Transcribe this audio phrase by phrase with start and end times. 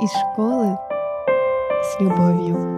[0.00, 0.78] из школы
[1.82, 2.76] с любовью.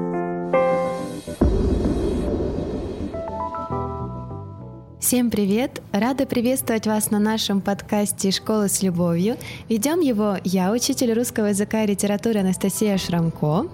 [5.01, 5.83] Всем привет!
[5.91, 9.37] Рада приветствовать вас на нашем подкасте «Школа с любовью».
[9.69, 13.67] Ведем его я, учитель русского языка и литературы Анастасия Шрамко.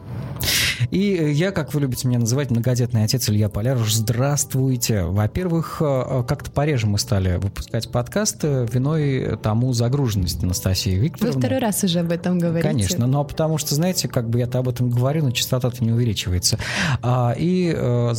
[0.91, 3.95] И я, как вы любите меня называть, многодетный отец Илья Поляруш.
[3.95, 5.05] Здравствуйте.
[5.05, 11.35] Во-первых, э, как-то пореже мы стали выпускать подкасты, виной тому загруженность Анастасии Викторовны.
[11.35, 12.69] Вы второй раз уже об этом говорите.
[12.69, 16.59] Конечно, но потому что, знаете, как бы я-то об этом говорю, но частота-то не увеличивается.
[17.03, 18.13] А, и э,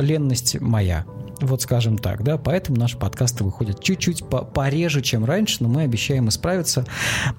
[0.00, 1.04] ленность моя.
[1.42, 6.28] Вот скажем так, да, поэтому наши подкасты выходят чуть-чуть пореже, чем раньше, но мы обещаем
[6.28, 6.86] исправиться.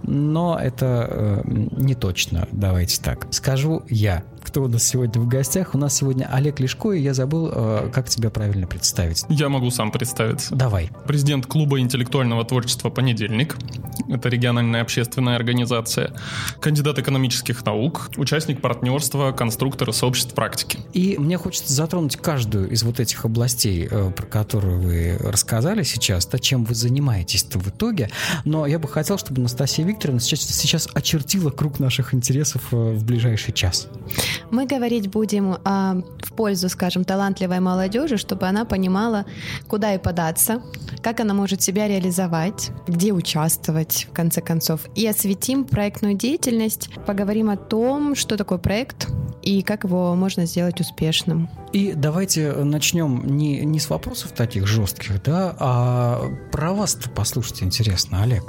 [0.03, 3.28] Но это э, не точно, давайте так.
[3.31, 5.73] Скажу я кто у нас сегодня в гостях.
[5.73, 9.25] У нас сегодня Олег Лешко, и я забыл, э, как тебя правильно представить.
[9.27, 10.53] Я могу сам представиться.
[10.53, 10.91] Давай.
[11.07, 13.58] Президент клуба интеллектуального творчества «Понедельник».
[14.09, 16.13] Это региональная общественная организация.
[16.59, 20.78] Кандидат экономических наук, участник партнерства, конструктор сообществ практики.
[20.94, 26.28] И мне хочется затронуть каждую из вот этих областей, э, про которые вы рассказали сейчас,
[26.28, 28.11] то, чем вы занимаетесь-то в итоге.
[28.45, 33.03] Но я бы хотел, чтобы Анастасия Викторовна сейчас, сейчас очертила круг наших интересов э, в
[33.03, 33.88] ближайший час.
[34.52, 39.25] Мы говорить будем а, в пользу, скажем, талантливой молодежи, чтобы она понимала,
[39.67, 40.61] куда и податься,
[41.02, 44.81] как она может себя реализовать, где участвовать, в конце концов.
[44.95, 49.08] И осветим проектную деятельность, поговорим о том, что такое проект
[49.41, 51.50] и как его можно сделать успешным.
[51.73, 58.23] И давайте начнем не, не с вопросов таких жестких, да, а про вас-то послушайте интересно,
[58.23, 58.44] Олег.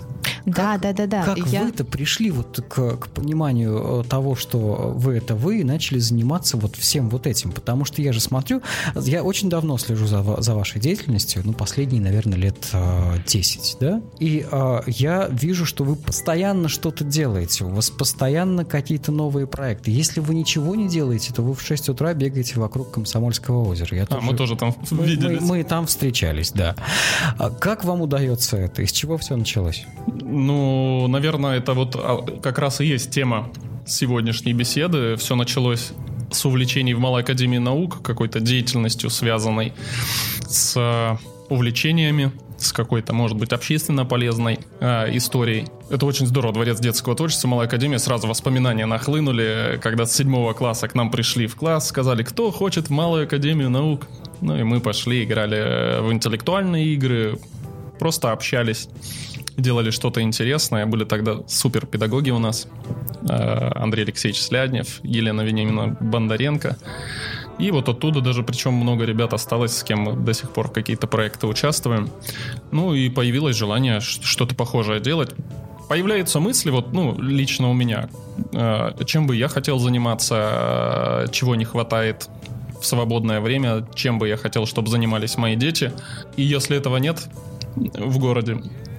[0.47, 1.25] Да, как, да, да, да.
[1.25, 1.63] Как я...
[1.63, 6.57] вы-то пришли вот к, к пониманию э, того, что вы это вы, и начали заниматься
[6.57, 7.51] вот всем вот этим?
[7.53, 8.61] Потому что я же смотрю,
[8.95, 14.03] я очень давно слежу за, за вашей деятельностью, ну, последние, наверное, лет э, 10, да?
[14.19, 19.91] И э, я вижу, что вы постоянно что-то делаете, у вас постоянно какие-то новые проекты.
[19.91, 23.97] Если вы ничего не делаете, то вы в 6 утра бегаете вокруг Комсомольского озера.
[23.97, 25.41] Я а, тоже, мы тоже там мы, виделись.
[25.41, 26.75] Мы, мы там встречались, да.
[27.39, 28.83] А как вам удается это?
[28.83, 29.87] Из чего все началось?
[30.35, 33.51] Ну, наверное, это вот а, как раз и есть тема
[33.87, 35.15] сегодняшней беседы.
[35.15, 35.93] Все началось
[36.33, 39.73] с увлечений в Малой Академии Наук, какой-то деятельностью, связанной
[40.49, 41.19] с а,
[41.51, 45.67] увлечениями, с какой-то, может быть, общественно полезной э, историей.
[45.91, 46.55] Это очень здорово.
[46.55, 47.99] Дворец детского творчества, Малая Академия.
[47.99, 52.89] Сразу воспоминания нахлынули, когда с седьмого класса к нам пришли в класс, сказали, кто хочет
[52.89, 54.07] в Малую Академию наук.
[54.41, 57.39] Ну и мы пошли, играли в интеллектуальные игры,
[57.99, 58.89] просто общались
[59.57, 60.87] делали что-то интересное.
[60.87, 62.67] Были тогда супер педагоги у нас.
[63.29, 66.77] Э, Андрей Алексеевич Сляднев, Елена Вениамина Бондаренко.
[67.59, 71.07] И вот оттуда даже, причем много ребят осталось, с кем мы до сих пор какие-то
[71.07, 72.11] проекты участвуем.
[72.73, 75.31] Ну и появилось желание что-то похожее делать.
[75.89, 78.09] Появляются мысли, вот, ну, лично у меня,
[78.53, 82.29] э, чем бы я хотел заниматься, чего не хватает
[82.81, 85.93] в свободное время, чем бы я хотел, чтобы занимались мои дети.
[86.37, 87.29] И если этого нет
[87.77, 88.94] в городе, Э,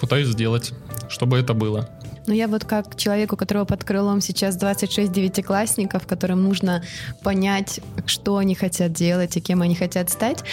[0.00, 0.72] пытаюсь сделать,
[1.08, 1.88] чтобы это было.
[2.26, 6.82] Но я вот как человек, у которого под крылом сейчас 26 девятиклассников, которым нужно
[7.22, 10.44] понять, что они хотят делать и кем они хотят стать,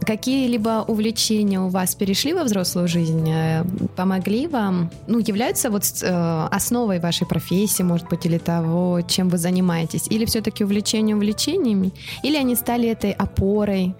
[0.00, 3.64] какие-либо увлечения у вас перешли во взрослую жизнь, э,
[3.96, 9.38] помогли вам, ну, являются вот э, основой вашей профессии, может быть, или того, чем вы
[9.38, 13.94] занимаетесь, или все-таки увлечение увлечениями, или они стали этой опорой,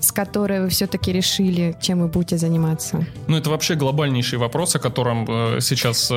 [0.00, 3.06] с которой вы все-таки решили, чем вы будете заниматься?
[3.28, 6.10] Ну, это вообще глобальнейший вопрос, о котором э, сейчас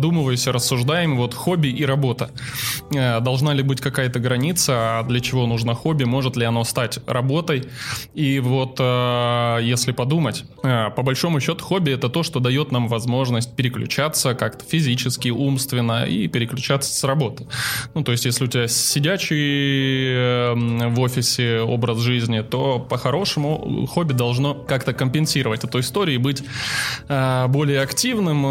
[0.00, 2.30] задумываюсь рассуждаем, вот хобби и работа.
[2.94, 7.00] Э, должна ли быть какая-то граница, а для чего нужно хобби, может ли оно стать
[7.06, 7.64] работой?
[8.14, 12.88] И вот э, если подумать, э, по большому счету хобби это то, что дает нам
[12.88, 17.46] возможность переключаться как-то физически, умственно и переключаться с работы.
[17.94, 20.54] Ну, то есть, если у тебя сидячий
[20.88, 26.42] в офисе образ жизни, то по-хорошему хобби должно как-то компенсировать эту историю и быть
[27.08, 28.46] более активным,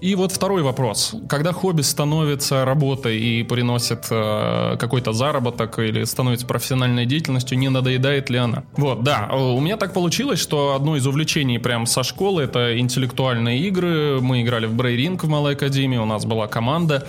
[0.00, 1.14] и вот второй вопрос.
[1.28, 8.30] Когда хобби становится работой и приносит э, какой-то заработок или становится профессиональной деятельностью, не надоедает
[8.30, 8.64] ли она?
[8.76, 9.28] Вот, да.
[9.32, 14.20] У меня так получилось, что одно из увлечений прям со школы это интеллектуальные игры.
[14.20, 17.06] Мы играли в Брейринг в Малой Академии, у нас была команда.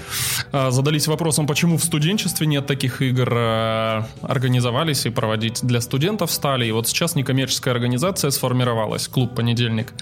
[0.51, 3.29] Э, задались вопросом, почему в студенчестве нет таких игр.
[3.31, 6.65] Э, организовались и проводить для студентов стали.
[6.65, 9.93] И вот сейчас некоммерческая организация сформировалась, клуб «Понедельник»,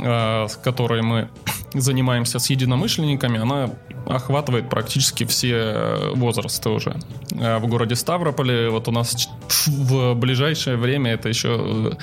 [0.00, 1.28] э, с которой мы
[1.74, 3.70] занимаемся занимаемся с единомышленниками, она
[4.06, 6.96] охватывает практически все возрасты уже.
[7.30, 9.28] В городе Ставрополе вот у нас
[9.66, 11.98] в ближайшее время это еще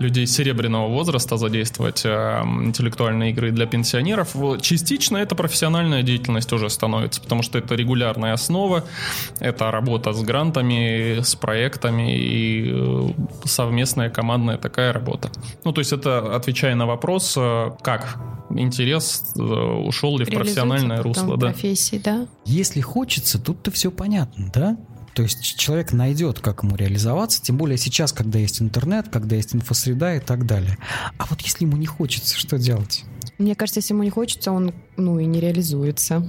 [0.00, 4.34] людей серебряного возраста задействовать интеллектуальные игры для пенсионеров.
[4.60, 8.82] Частично это профессиональная деятельность уже становится, потому что это регулярная основа,
[9.38, 13.08] это работа с грантами, с проектами и э,
[13.44, 15.30] совместная командная такая работа.
[15.64, 18.18] Ну, то есть это отвечая на вопрос, э, как
[18.50, 21.36] интерес э, ушел ли в профессиональное русло.
[21.36, 21.48] Да.
[21.48, 22.26] Профессии, да.
[22.44, 24.76] Если хочется, тут-то все понятно, да?
[25.14, 29.54] То есть человек найдет, как ему реализоваться, тем более сейчас, когда есть интернет, когда есть
[29.54, 30.76] инфосреда и так далее.
[31.18, 33.04] А вот если ему не хочется, что делать?
[33.38, 36.28] Мне кажется, если ему не хочется, он ну и не реализуется.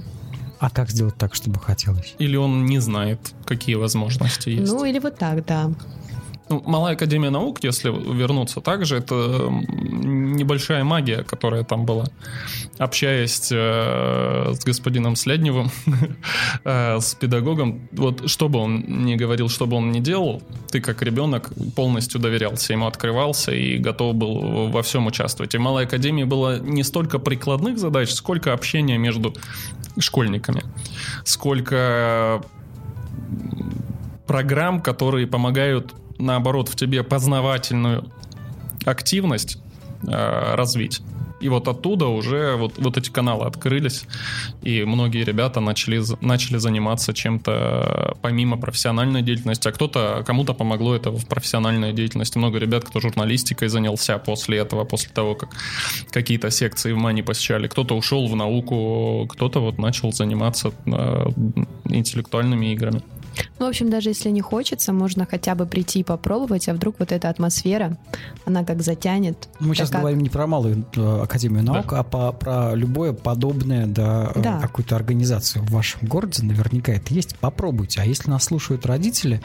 [0.58, 2.14] А как сделать так, чтобы хотелось?
[2.18, 4.72] Или он не знает, какие возможности есть?
[4.72, 5.72] Ну, или вот так, да.
[6.48, 12.04] Ну, Малая Академия Наук, если вернуться также, это небольшая магия, которая там была.
[12.78, 15.70] Общаясь э, с господином Следневым,
[16.64, 20.40] э, с педагогом, вот что бы он ни говорил, что бы он ни делал,
[20.70, 25.54] ты как ребенок полностью доверялся ему, открывался и готов был во всем участвовать.
[25.54, 29.34] И в Малой Академии было не столько прикладных задач, сколько общения между
[29.98, 30.62] школьниками,
[31.24, 32.40] сколько
[34.26, 38.10] программ, которые помогают наоборот, в тебе познавательную
[38.84, 39.58] активность
[40.06, 41.02] э, развить.
[41.38, 44.04] И вот оттуда уже вот, вот эти каналы открылись,
[44.62, 51.10] и многие ребята начали, начали заниматься чем-то помимо профессиональной деятельности, а кто-то, кому-то помогло это
[51.10, 52.38] в профессиональной деятельности.
[52.38, 55.50] Много ребят, кто журналистикой занялся после этого, после того, как
[56.10, 57.68] какие-то секции в МАНИ посещали.
[57.68, 61.26] Кто-то ушел в науку, кто-то вот начал заниматься э,
[61.84, 63.02] интеллектуальными играми.
[63.58, 66.96] Ну, в общем, даже если не хочется, можно хотя бы прийти и попробовать, а вдруг
[66.98, 67.96] вот эта атмосфера,
[68.44, 69.48] она как затянет.
[69.60, 70.00] Мы сейчас как...
[70.00, 72.00] говорим не про малую э, академию наук, да.
[72.00, 74.60] а по, про любое подобное, да, э, да.
[74.60, 77.36] какую-то организацию в вашем городе, наверняка это есть.
[77.36, 78.00] Попробуйте.
[78.00, 79.40] А если нас слушают родители,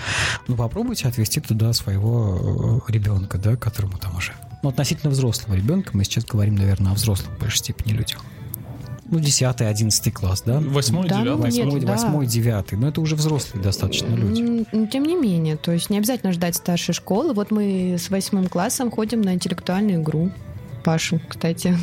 [0.47, 4.33] ну, попробуйте отвезти туда своего э, ребенка, да, которому там уже
[4.63, 8.21] ну, относительно взрослого ребенка, мы сейчас говорим, наверное, о взрослых в большей степени людях
[9.11, 10.59] ну, 10 11 класс, да?
[10.59, 11.95] 8 да, 9 8, да.
[11.95, 14.65] 8 9 но это уже взрослые достаточно люди.
[14.87, 17.33] Тем не менее, то есть не обязательно ждать старшей школы.
[17.33, 20.31] Вот мы с восьмым классом ходим на интеллектуальную игру.
[20.83, 21.77] Пашу, кстати.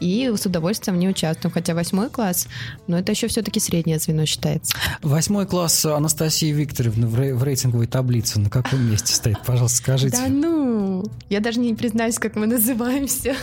[0.00, 1.52] И с удовольствием не участвуем.
[1.52, 2.48] Хотя восьмой класс,
[2.86, 4.76] но это еще все-таки среднее звено считается.
[5.02, 9.38] Восьмой класс Анастасии Викторовны в рейтинговой таблице на каком месте стоит?
[9.44, 10.16] Пожалуйста, скажите.
[10.16, 13.34] Да ну, я даже не признаюсь, как мы называемся.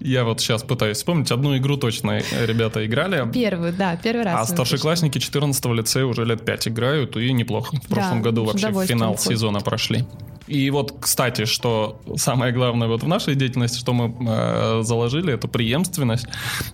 [0.00, 1.30] Я вот сейчас пытаюсь вспомнить.
[1.30, 3.30] Одну игру точно ребята играли.
[3.32, 4.50] Первую, да, первый раз.
[4.50, 7.76] А старшеклассники 14-го лицея уже лет 5 играют, и неплохо.
[7.76, 10.06] В прошлом году вообще финал сезона прошли.
[10.46, 15.48] И вот, кстати, что самое главное вот в нашей деятельности, что мы э, заложили, это
[15.48, 16.26] преемственность.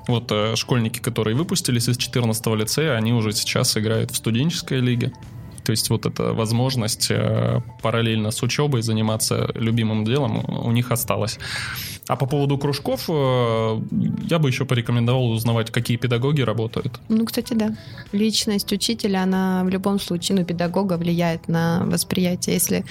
[0.06, 5.12] Вот э, школьники, которые выпустились из 14 лицея, они уже сейчас играют в студенческой лиге.
[5.64, 11.38] То есть вот эта возможность э, параллельно с учебой заниматься любимым делом у них осталась.
[12.08, 13.80] А по поводу кружков, э,
[14.30, 17.00] я бы еще порекомендовал узнавать, какие педагоги работают.
[17.08, 17.76] Ну, кстати, да.
[18.12, 22.54] Личность учителя, она в любом случае, ну, педагога влияет на восприятие.
[22.54, 22.84] Если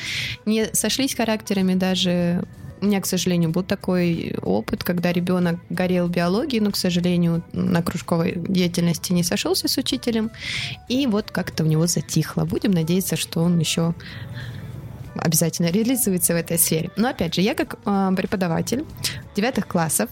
[0.46, 2.44] не сошлись характерами даже
[2.82, 7.84] у меня, к сожалению, был такой опыт, когда ребенок горел биологией, но, к сожалению, на
[7.84, 10.32] кружковой деятельности не сошелся с учителем,
[10.90, 12.46] и вот как-то у него затихло.
[12.46, 13.94] Будем надеяться, что он еще
[15.16, 16.90] обязательно реализуется в этой сфере.
[16.96, 18.86] Но опять же, я как э, преподаватель
[19.36, 20.10] девятых классов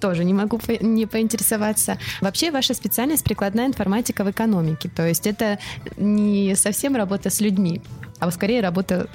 [0.00, 1.98] тоже не могу по не поинтересоваться.
[2.20, 5.58] Вообще ваша специальность прикладная информатика в экономике, то есть это
[5.96, 7.82] не совсем работа с людьми,
[8.18, 9.08] а скорее работа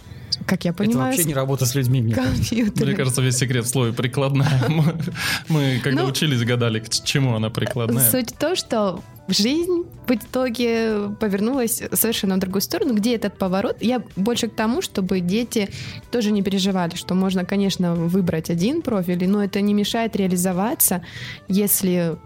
[0.49, 1.09] как я понимаю...
[1.09, 2.55] Это вообще не работа с людьми, мне кажется.
[2.55, 4.49] Мне кажется, весь секрет в слове «прикладная».
[5.47, 8.09] Мы, когда ну, учились, гадали, к чему она прикладная.
[8.09, 12.95] Суть в том, что жизнь в итоге повернулась совершенно в другую сторону.
[12.95, 13.77] Где этот поворот?
[13.81, 15.69] Я больше к тому, чтобы дети
[16.11, 21.03] тоже не переживали, что можно, конечно, выбрать один профиль, но это не мешает реализоваться,
[21.47, 22.17] если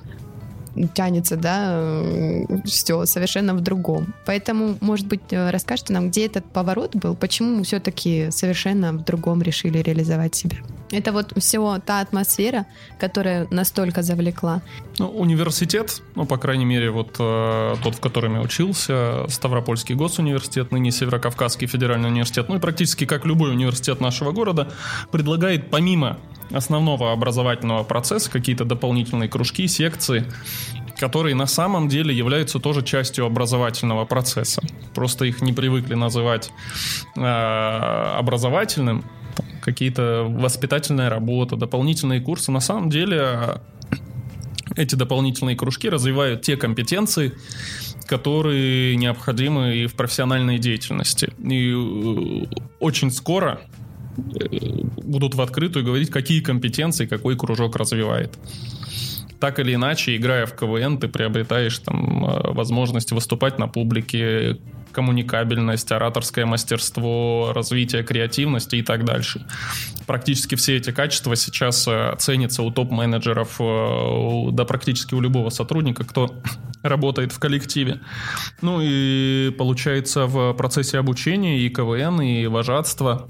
[0.94, 1.80] тянется, да,
[2.66, 4.14] все совершенно в другом.
[4.26, 9.42] Поэтому, может быть, э, расскажите нам, где этот поворот был, почему все-таки совершенно в другом
[9.42, 10.58] решили реализовать себя?
[10.94, 12.68] Это вот все та атмосфера,
[13.00, 14.62] которая настолько завлекла.
[15.00, 20.72] Ну, университет, ну, по крайней мере, вот э, тот, в котором я учился, Ставропольский госуниверситет,
[20.72, 24.72] ныне Северокавказский федеральный университет, ну и практически как любой университет нашего города,
[25.12, 26.20] предлагает помимо
[26.52, 30.26] основного образовательного процесса какие-то дополнительные кружки, секции,
[31.04, 34.62] которые на самом деле являются тоже частью образовательного процесса.
[34.96, 36.50] Просто их не привыкли называть
[37.18, 39.04] э, образовательным,
[39.62, 42.54] какие-то воспитательная работа, дополнительные курсы.
[42.54, 43.60] На самом деле
[44.78, 47.34] эти дополнительные кружки развивают те компетенции,
[48.08, 51.34] которые необходимы и в профессиональной деятельности.
[51.44, 52.46] И э,
[52.80, 53.60] очень скоро
[54.16, 54.58] э,
[55.04, 58.40] будут в открытую говорить, какие компетенции какой кружок развивает
[59.44, 64.58] так или иначе, играя в КВН, ты приобретаешь там э, возможность выступать на публике,
[64.94, 69.46] коммуникабельность, ораторское мастерство, развитие креативности и так дальше.
[70.08, 76.06] Практически все эти качества сейчас э, ценятся у топ-менеджеров, э, да практически у любого сотрудника,
[76.06, 76.34] кто
[76.82, 78.00] работает в коллективе.
[78.62, 83.28] Ну и получается в процессе обучения и КВН, и вожатство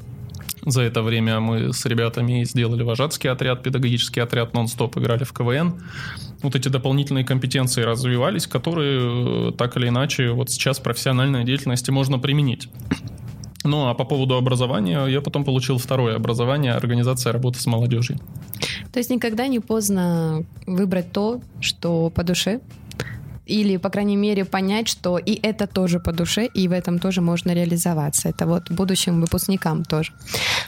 [0.65, 5.81] за это время мы с ребятами сделали вожатский отряд, педагогический отряд нон-стоп, играли в КВН.
[6.41, 11.91] Вот эти дополнительные компетенции развивались, которые э, так или иначе вот сейчас в профессиональной деятельности
[11.91, 12.69] можно применить.
[13.63, 18.17] Ну а по поводу образования, я потом получил второе образование, организация работы с молодежью.
[18.91, 22.59] То есть никогда не поздно выбрать то, что по душе,
[23.45, 27.21] или, по крайней мере, понять, что и это тоже по душе, и в этом тоже
[27.21, 28.29] можно реализоваться.
[28.29, 30.13] Это вот будущим выпускникам тоже.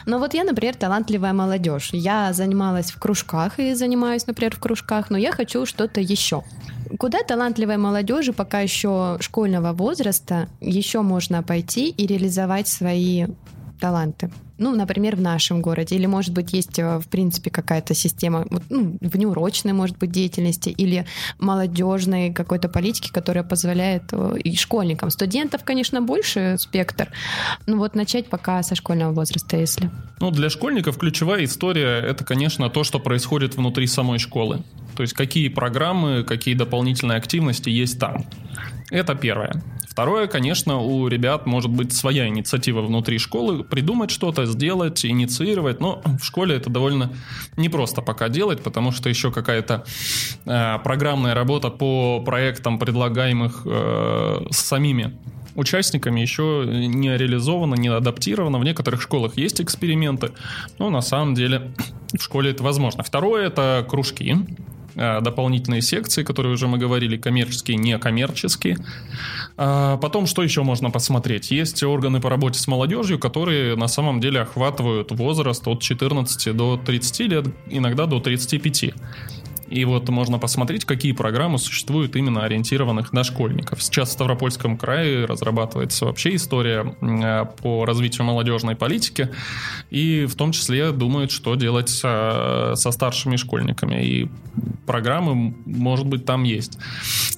[0.06, 1.90] Но вот я, например, талантливая молодежь.
[1.92, 6.42] Я занималась в кружках и занимаюсь, например, в кружках, но я хочу что-то еще.
[6.98, 13.26] Куда талантливой молодежи пока еще школьного возраста еще можно пойти и реализовать свои
[13.80, 14.30] таланты?
[14.58, 18.96] ну, например, в нашем городе, или, может быть, есть, э, в принципе, какая-то система ну,
[19.00, 21.06] внеурочной, может быть, деятельности, или
[21.38, 25.10] молодежной какой-то политики, которая позволяет э, и школьникам.
[25.10, 27.08] Студентов, конечно, больше спектр,
[27.66, 29.90] но вот начать пока со школьного возраста, если.
[30.20, 34.62] Ну, для школьников ключевая история— это, конечно, то, что происходит внутри самой школы.
[34.96, 38.24] То есть какие программы, какие дополнительные активности есть там.
[38.90, 39.62] Это первое.
[39.96, 46.02] Второе, конечно, у ребят может быть своя инициатива внутри школы, придумать что-то, сделать, инициировать, но
[46.20, 47.14] в школе это довольно
[47.56, 49.86] непросто пока делать, потому что еще какая-то
[50.44, 55.16] э, программная работа по проектам, предлагаемых э, самими
[55.54, 58.58] участниками еще не реализована, не адаптирована.
[58.58, 60.32] В некоторых школах есть эксперименты,
[60.78, 61.72] но на самом деле
[62.12, 63.02] в школе это возможно.
[63.02, 64.36] Второе это кружки.
[64.98, 68.78] Э, дополнительные секции, которые уже мы говорили, коммерческие, некоммерческие.
[69.58, 71.50] А потом, что еще можно посмотреть?
[71.50, 76.78] Есть органы по работе с молодежью, которые на самом деле охватывают возраст от 14 до
[76.78, 78.94] 30 лет, иногда до 35.
[79.68, 83.82] И вот можно посмотреть, какие программы существуют именно ориентированных на школьников.
[83.82, 89.30] Сейчас в Ставропольском крае разрабатывается вообще история э, по развитию молодежной политики,
[89.90, 94.04] и в том числе думают, что делать со, со старшими школьниками.
[94.04, 94.30] И
[94.86, 96.78] программы, может быть, там есть.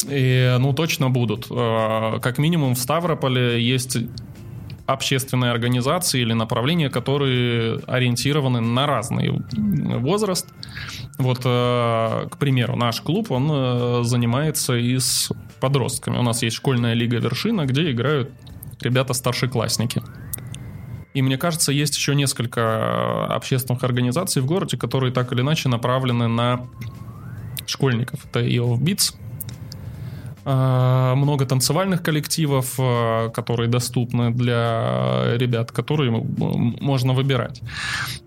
[0.08, 1.46] И, ну, точно будут.
[1.50, 3.96] Э, как минимум в Ставрополе есть
[4.88, 10.48] общественные организации или направления, которые ориентированы на разный возраст.
[11.18, 15.30] Вот, э, к примеру, наш клуб, он э, занимается и с
[15.60, 16.16] подростками.
[16.16, 18.30] У нас есть школьная лига «Вершина», где играют
[18.80, 20.02] ребята-старшеклассники.
[21.12, 26.28] И мне кажется, есть еще несколько общественных организаций в городе, которые так или иначе направлены
[26.28, 26.66] на
[27.66, 28.24] школьников.
[28.24, 29.27] Это и of Beats, а,
[30.48, 37.60] много танцевальных коллективов, а, которые доступны для ребят, которые можно выбирать.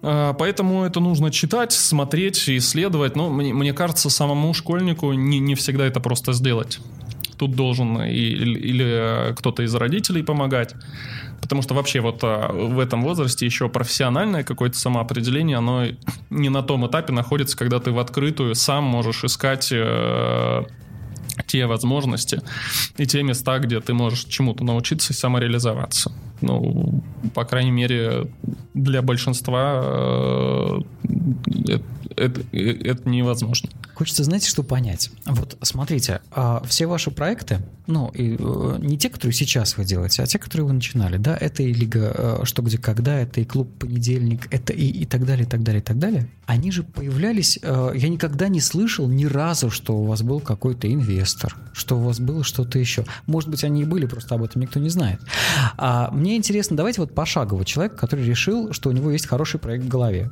[0.04, 3.16] А, поэтому это нужно читать, смотреть, исследовать.
[3.16, 6.80] Но мне, мне кажется, самому школьнику не, не всегда это просто сделать.
[7.38, 10.75] Тут должен и, или кто-то из родителей помогать.
[11.42, 15.86] Потому что вообще вот в этом возрасте еще профессиональное какое-то самоопределение, оно
[16.30, 20.63] не на том этапе находится, когда ты в открытую сам можешь искать э,
[21.48, 22.42] те возможности
[22.98, 26.12] и те места, где ты можешь чему-то научиться и самореализоваться.
[26.42, 28.28] Ну, по крайней мере,
[28.74, 30.80] для большинства э,
[32.18, 33.70] это, это, это невозможно.
[33.96, 35.12] Хочется, знаете, что понять?
[35.25, 40.24] Вот, смотрите, а все ваши проекты, ну, и, э, не те, которые сейчас вы делаете,
[40.24, 43.46] а те, которые вы начинали, да, это и Лига э, «Что, где, когда», это и
[43.46, 46.84] Клуб «Понедельник», это и, и так далее, и так далее, и так далее, они же
[46.84, 51.98] появлялись, э, я никогда не слышал ни разу, что у вас был какой-то инвестор, что
[51.98, 53.06] у вас было что-то еще.
[53.25, 55.22] Может быть, они и были, просто об этом никто не знает.
[55.77, 59.86] А мне интересно, давайте вот пошагово человек, который решил, что у него есть хороший проект
[59.86, 60.32] в голове.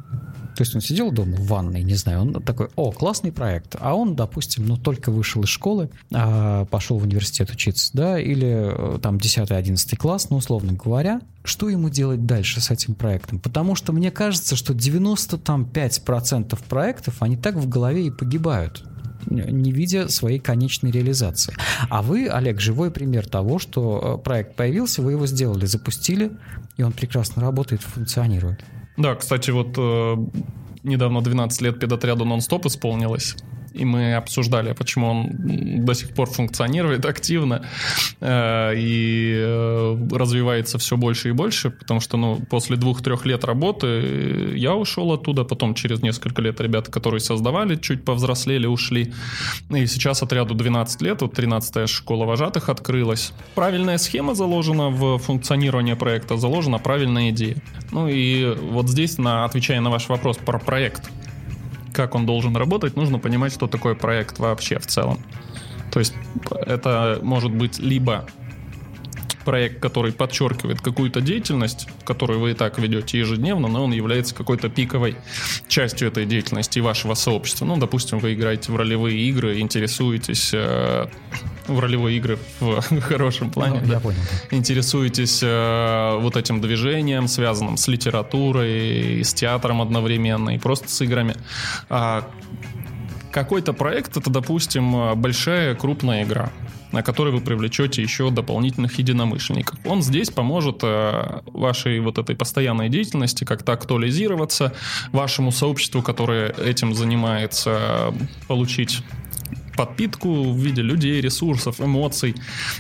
[0.56, 3.76] То есть он сидел дома в ванной, не знаю, он такой, о, классный проект.
[3.80, 8.96] А он, допустим, ну только вышел из школы, а, пошел в университет учиться, да, или
[8.96, 13.40] э, там 10-11 класс, ну условно говоря, что ему делать дальше с этим проектом?
[13.40, 18.84] Потому что мне кажется, что 95% проектов, они так в голове и погибают
[19.26, 21.54] не видя своей конечной реализации.
[21.90, 26.32] А вы, Олег, живой пример того, что э, проект появился, вы его сделали, запустили,
[26.78, 28.64] и он прекрасно работает, функционирует.
[28.98, 30.16] Да, кстати, вот э,
[30.84, 33.36] недавно 12 лет педотряду нон-стоп исполнилось.
[33.74, 37.66] И мы обсуждали, почему он до сих пор функционирует активно
[38.20, 44.54] э, и э, развивается все больше и больше, потому что, ну, после двух-трех лет работы
[44.56, 49.14] я ушел оттуда, потом через несколько лет ребята, которые создавали, чуть повзрослели, ушли,
[49.70, 53.34] и сейчас отряду 12 лет, вот 13-я школа вожатых открылась.
[53.56, 57.58] Правильная схема заложена в функционирование проекта, заложена правильная идея.
[57.92, 61.10] Ну и вот здесь, на, отвечая на ваш вопрос про проект,
[61.94, 65.20] как он должен работать, нужно понимать, что такое проект вообще в целом.
[65.92, 66.14] То есть
[66.50, 68.28] это может быть либо
[69.46, 74.70] проект, который подчеркивает какую-то деятельность, которую вы и так ведете ежедневно, но он является какой-то
[74.70, 75.16] пиковой
[75.68, 77.66] частью этой деятельности вашего сообщества.
[77.66, 81.08] Ну, допустим, вы играете в ролевые игры, интересуетесь э,
[81.68, 83.82] в ролевые игры в хорошем плане.
[83.82, 83.94] Ну, да?
[83.96, 84.20] Я понял.
[84.52, 91.36] Интересуетесь э, вот этим движением, связанным с литературой, с театром одновременно, и просто с играми.
[91.90, 92.30] А
[93.32, 96.52] какой-то проект это, допустим, большая крупная игра
[96.92, 99.80] на который вы привлечете еще дополнительных единомышленников.
[99.86, 104.74] Он здесь поможет э, вашей вот этой постоянной деятельности как-то актуализироваться,
[105.12, 108.14] вашему сообществу, которое этим занимается,
[108.48, 109.04] получить
[109.80, 112.36] подпитку в виде людей, ресурсов, эмоций,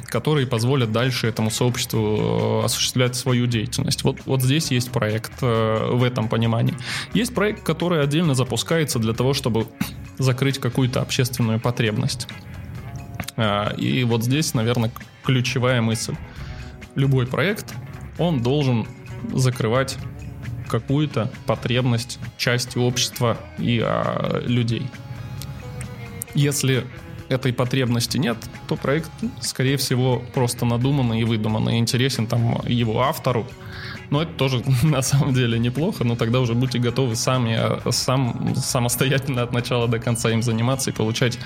[0.07, 4.03] которые позволят дальше этому сообществу э, осуществлять свою деятельность.
[4.03, 6.75] Вот, вот здесь есть проект э, в этом понимании.
[7.13, 9.67] Есть проект, который отдельно запускается для того, чтобы
[10.17, 12.27] закрыть какую-то общественную потребность.
[13.41, 14.91] А, и вот здесь, наверное,
[15.23, 16.15] ключевая мысль.
[16.95, 17.73] Любой проект,
[18.17, 18.85] он должен
[19.33, 19.97] закрывать
[20.67, 24.87] какую-то потребность части общества и а, людей.
[26.35, 26.85] Если
[27.29, 31.79] этой потребности нет, то проект, скорее всего, просто надуманный и выдуманный.
[31.79, 33.47] Интересен там его автору,
[34.09, 38.55] но это тоже на самом деле неплохо, но тогда уже будьте готовы сами, а, сам,
[38.55, 41.39] самостоятельно от начала до конца им заниматься и получать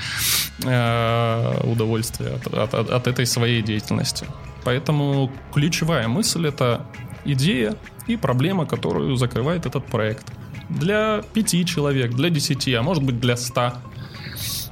[0.63, 4.25] э, удовольствие от, от, от, от этой своей деятельности.
[4.63, 6.85] Поэтому ключевая мысль это
[7.25, 7.75] идея
[8.07, 10.31] и проблема, которую закрывает этот проект.
[10.69, 13.81] Для пяти человек, для десяти, а может быть для ста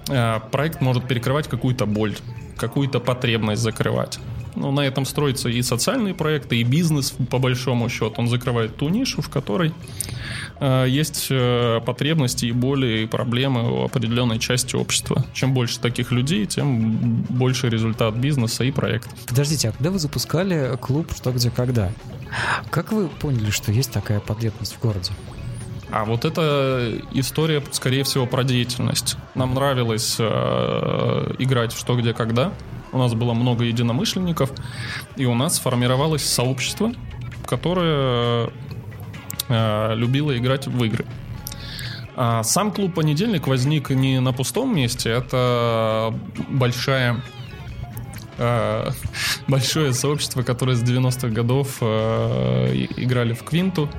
[0.09, 2.15] э, проект может перекрывать какую-то боль,
[2.57, 4.19] какую-то потребность закрывать.
[4.55, 8.13] Ну, на этом строятся и социальные проекты, и бизнес, по большому счету.
[8.17, 9.73] Он закрывает ту нишу, в которой
[10.59, 15.25] э, есть э, потребности и боли, и проблемы у определенной части общества.
[15.33, 19.09] Чем больше таких людей, тем больше результат бизнеса и проекта.
[19.27, 21.91] Подождите, а когда вы запускали клуб «Что, где, когда»,
[22.69, 25.11] как вы поняли, что есть такая потребность в городе?
[25.91, 29.17] А вот эта история, скорее всего, про деятельность.
[29.35, 32.53] Нам нравилось э, играть в что, где, когда
[32.91, 34.51] у нас было много единомышленников,
[35.15, 36.93] и у нас сформировалось сообщество,
[37.45, 38.49] которое
[39.47, 41.05] э, любило играть в игры.
[42.15, 46.13] А сам клуб «Понедельник» возник не на пустом месте, это
[46.49, 47.21] большая
[48.37, 48.89] э,
[49.47, 53.89] большое сообщество, которое с 90-х годов э, играли в Квинту,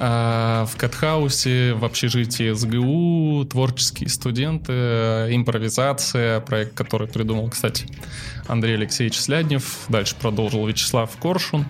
[0.00, 4.72] а, в Катхаусе, в общежитии СГУ, творческие студенты,
[5.34, 7.86] импровизация, проект, который придумал, кстати,
[8.46, 11.66] Андрей Алексеевич Сляднев, дальше продолжил Вячеслав Коршун.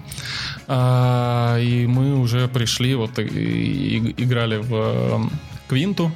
[0.67, 5.31] А, и мы уже пришли, вот и, играли в
[5.67, 6.13] Квинту,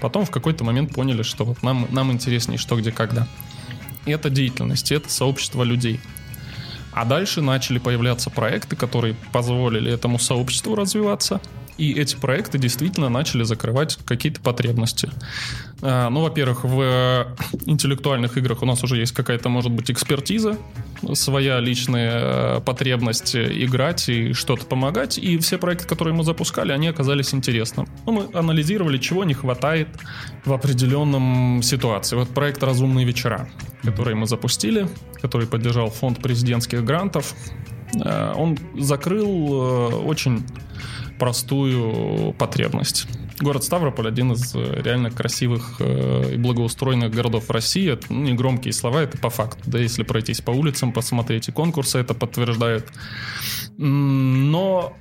[0.00, 3.28] потом в какой-то момент поняли, что вот нам, нам интереснее что, где, когда.
[4.06, 6.00] И это деятельность, это сообщество людей–
[6.92, 11.40] а дальше начали появляться проекты, которые позволили этому сообществу развиваться.
[11.80, 15.08] И эти проекты действительно начали закрывать какие-то потребности.
[15.80, 20.58] А, ну, во-первых, в интеллектуальных играх у нас уже есть какая-то, может быть, экспертиза,
[21.14, 25.16] своя личная э, потребность играть и что-то помогать.
[25.16, 27.88] И все проекты, которые мы запускали, они оказались интересным.
[28.04, 29.88] Ну, мы анализировали, чего не хватает
[30.44, 32.14] в определенном ситуации.
[32.14, 33.48] Вот проект «Разумные вечера»,
[33.82, 34.86] который мы запустили,
[35.22, 37.34] который поддержал фонд президентских грантов,
[37.94, 40.44] э, он закрыл э, очень
[41.20, 43.06] простую потребность.
[43.40, 47.92] Город Ставрополь один из э, реально красивых э, и благоустроенных городов России.
[47.92, 49.62] Это ну, не громкие слова, это по факту.
[49.66, 52.86] Да, если пройтись по улицам, посмотреть и конкурсы, это подтверждают.
[53.76, 54.96] Но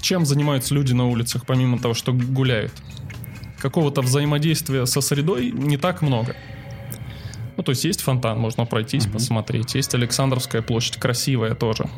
[0.00, 2.72] чем занимаются люди на улицах, помимо того, что гуляют?
[3.58, 6.34] Какого-то взаимодействия со средой не так много.
[7.56, 9.12] Ну, то есть есть фонтан, можно пройтись, mm-hmm.
[9.12, 9.74] посмотреть.
[9.74, 11.88] Есть Александровская площадь, красивая тоже.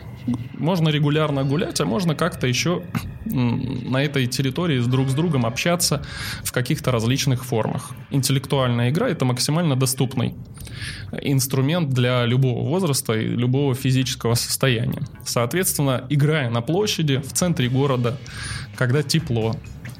[0.55, 2.83] Можно регулярно гулять, а можно как-то еще
[3.25, 6.05] на этой территории с друг с другом общаться
[6.45, 7.93] в каких-то различных формах.
[8.11, 10.35] Интеллектуальная игра— это максимально доступный
[11.23, 15.03] инструмент для любого возраста и любого физического состояния.
[15.25, 18.17] Соответственно, играя на площади, в центре города,
[18.77, 19.57] когда тепло,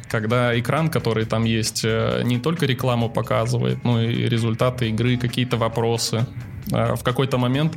[0.09, 5.57] когда экран, который там есть, э, не только рекламу показывает, но и результаты игры, какие-то
[5.57, 6.27] вопросы.
[6.73, 7.77] А в какой-то момент,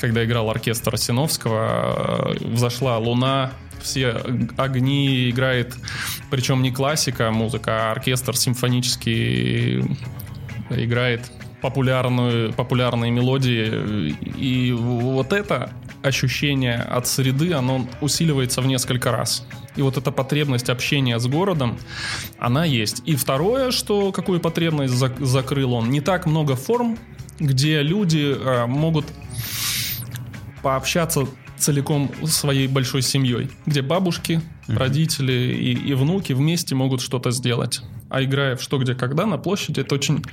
[0.00, 4.16] когда играл оркестр Осиновского, э, взошла луна, все
[4.56, 5.74] огни играет,
[6.30, 9.84] причем не классика музыка, а оркестр симфонический
[10.70, 14.16] играет популярную, популярные мелодии.
[14.38, 19.46] И вот это ощущение от среды, оно усиливается в несколько раз.
[19.76, 21.78] И вот эта потребность общения с городом,
[22.38, 23.02] она есть.
[23.04, 26.98] И второе, что какую потребность закрыл он, не так много форм,
[27.38, 29.04] где люди э, могут
[30.62, 31.26] пообщаться
[31.58, 34.76] целиком своей большой семьей, где бабушки, mm-hmm.
[34.76, 37.82] родители и, и внуки вместе могут что-то сделать.
[38.08, 40.24] А играя в что, где, когда на площади, это очень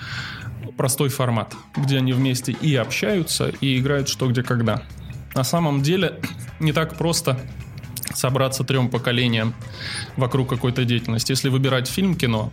[0.78, 4.84] простой формат, где они вместе и общаются, и играют что, где, когда.
[5.36, 6.20] На самом деле
[6.60, 7.40] не так просто
[8.14, 9.54] собраться трем поколениям
[10.18, 11.32] вокруг какой-то деятельности.
[11.32, 12.52] Если выбирать фильм кино,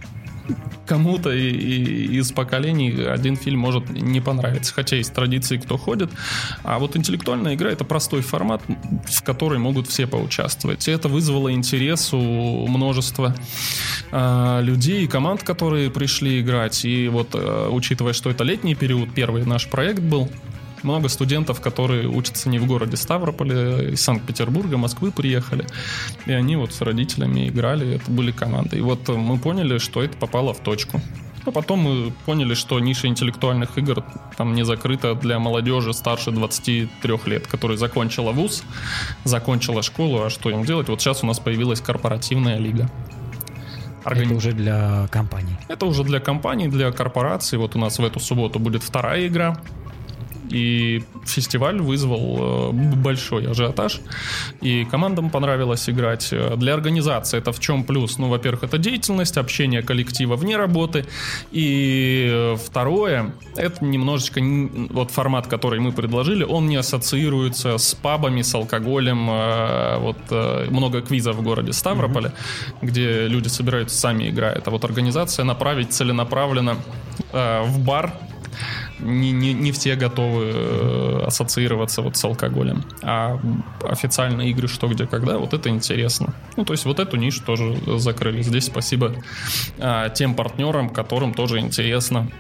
[0.87, 4.75] кому-то из поколений один фильм может не понравиться.
[4.75, 6.11] Хотя есть традиции, кто ходит.
[6.63, 8.63] А вот интеллектуальная игра— это простой формат,
[9.07, 10.89] в который могут все поучаствовать.
[10.89, 13.35] И это вызвало интерес у множества
[14.11, 16.85] э, людей и команд, которые пришли играть.
[16.85, 20.29] И вот, э, учитывая, что это летний период, первый наш проект был,
[20.83, 25.67] много студентов, которые учатся не в городе Ставрополе, из Санкт-Петербурга, Москвы приехали.
[26.27, 28.79] И они вот с родителями играли, это были команды.
[28.79, 31.01] И вот мы поняли, что это попало в точку.
[31.47, 34.05] А потом мы поняли, что ниша интеллектуальных игр
[34.37, 38.63] там не закрыта для молодежи старше 23 лет, которая закончила вуз,
[39.25, 40.89] закончила школу, а что им делать?
[40.89, 42.91] Вот сейчас у нас появилась корпоративная лига.
[44.05, 44.27] Органи...
[44.27, 45.57] Это уже для компаний.
[45.69, 47.59] Это уже для компаний, для корпораций.
[47.59, 49.61] Вот у нас в эту субботу будет вторая игра.
[50.51, 54.01] И фестиваль вызвал э, большой ажиотаж,
[54.61, 56.35] и командам понравилось играть.
[56.57, 58.19] Для организации это в чем плюс?
[58.19, 61.07] Ну, во-первых, это деятельность, общение коллектива вне работы,
[61.53, 64.41] и второе, это немножечко
[64.91, 70.67] вот формат, который мы предложили, он не ассоциируется с пабами, с алкоголем, э, вот э,
[70.71, 72.75] много квизов в городе Ставрополе, mm-hmm.
[72.83, 76.77] где люди собираются сами играют, а вот организация направить целенаправленно
[77.33, 78.13] в бар
[79.01, 82.85] не, не, не все готовы э, ассоциироваться вот с алкоголем.
[83.03, 83.41] А
[83.83, 86.35] официальные игры «Что, где, когда» вот это интересно.
[86.57, 88.43] Ну, то есть вот эту нишу тоже закрыли.
[88.43, 89.15] Здесь спасибо
[89.79, 92.31] а, тем партнерам, которым тоже интересно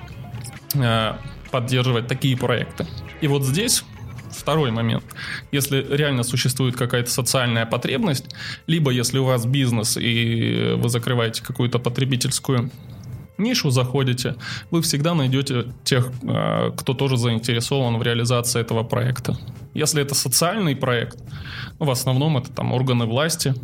[0.76, 1.18] а,
[1.50, 2.86] поддерживать такие проекты.
[3.20, 3.84] И вот здесь
[4.30, 5.04] второй момент.
[5.52, 8.34] Если реально существует какая-то социальная потребность,
[8.66, 12.70] либо если у вас бизнес и вы закрываете какую-то потребительскую
[13.40, 14.36] нишу заходите,
[14.70, 19.36] вы всегда найдете тех, э, кто тоже заинтересован в реализации этого проекта.
[19.74, 21.18] Если это социальный проект,
[21.78, 23.54] в основном это там органы власти,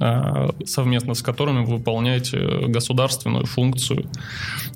[0.00, 4.06] э, совместно с которыми вы выполняете государственную функцию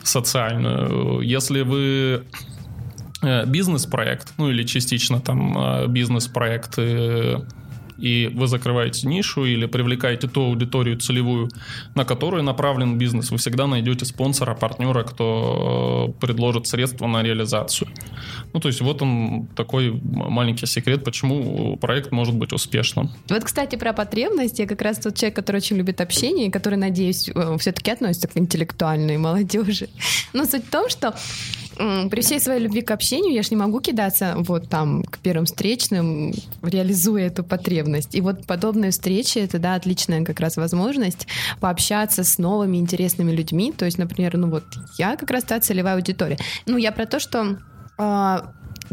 [0.02, 1.20] социальную.
[1.20, 2.24] Если вы
[3.22, 6.78] э, бизнес-проект, ну или частично там бизнес-проект
[8.02, 11.48] и вы закрываете нишу или привлекаете ту аудиторию целевую,
[11.94, 17.88] на которую направлен бизнес, вы всегда найдете спонсора, партнера, кто э, предложит средства на реализацию.
[18.52, 23.10] Ну, то есть вот он такой маленький секрет, почему проект может быть успешным.
[23.28, 24.62] Вот, кстати, про потребности.
[24.62, 28.26] Я как раз тот человек, который очень любит общение, и который, надеюсь, э, все-таки относится
[28.26, 29.88] к интеллектуальной молодежи.
[30.32, 31.14] Но суть в том, что
[31.76, 35.46] при всей своей любви к общению я же не могу кидаться вот там к первым
[35.46, 36.32] встречным,
[36.62, 38.14] реализуя эту потребность.
[38.14, 41.26] И вот подобные встречи— это, да, отличная как раз возможность
[41.60, 43.72] пообщаться с новыми интересными людьми.
[43.72, 44.64] То есть, например, ну вот
[44.98, 46.38] я как раз та целевая аудитория.
[46.66, 47.58] Ну, я про то, что
[47.98, 48.38] э,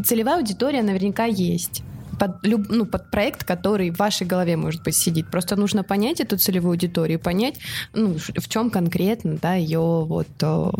[0.02, 1.82] целевая аудитория наверняка есть
[2.20, 5.30] под, люб, ну, под проект, который в вашей голове, может быть, сидит.
[5.30, 7.58] Просто нужно понять эту целевую аудиторию, понять,
[7.94, 10.70] ну, в чем конкретно, да, ее вот э,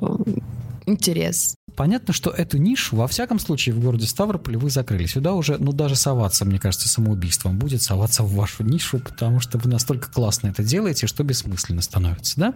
[0.90, 1.54] интерес.
[1.76, 5.06] Понятно, что эту нишу, во всяком случае, в городе Ставрополе вы закрыли.
[5.06, 9.56] Сюда уже, ну, даже соваться, мне кажется, самоубийством будет соваться в вашу нишу, потому что
[9.58, 12.54] вы настолько классно это делаете, что бессмысленно становится, да?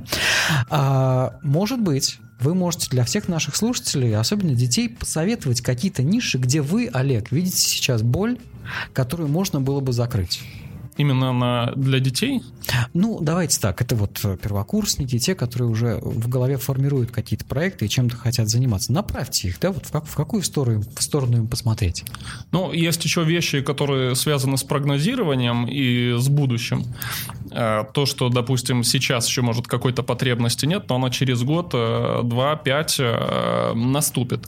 [0.68, 6.60] А, может быть, вы можете для всех наших слушателей, особенно детей, посоветовать какие-то ниши, где
[6.60, 8.38] вы, Олег, видите сейчас боль,
[8.92, 10.42] которую можно было бы закрыть
[10.96, 12.42] именно на, для детей?
[12.92, 17.86] Ну, давайте так, это вот э, первокурсники, те, которые уже в голове формируют какие-то проекты
[17.86, 18.92] и чем-то хотят заниматься.
[18.92, 22.04] Направьте их, да, вот в, как, в какую сторону, в сторону им посмотреть?
[22.52, 26.84] Ну, есть еще вещи, которые связаны с прогнозированием и с будущим.
[27.50, 32.20] Э, то, что, допустим, сейчас еще, может, какой-то потребности нет, но она через год, э,
[32.24, 33.00] два, пять
[33.74, 34.46] наступит.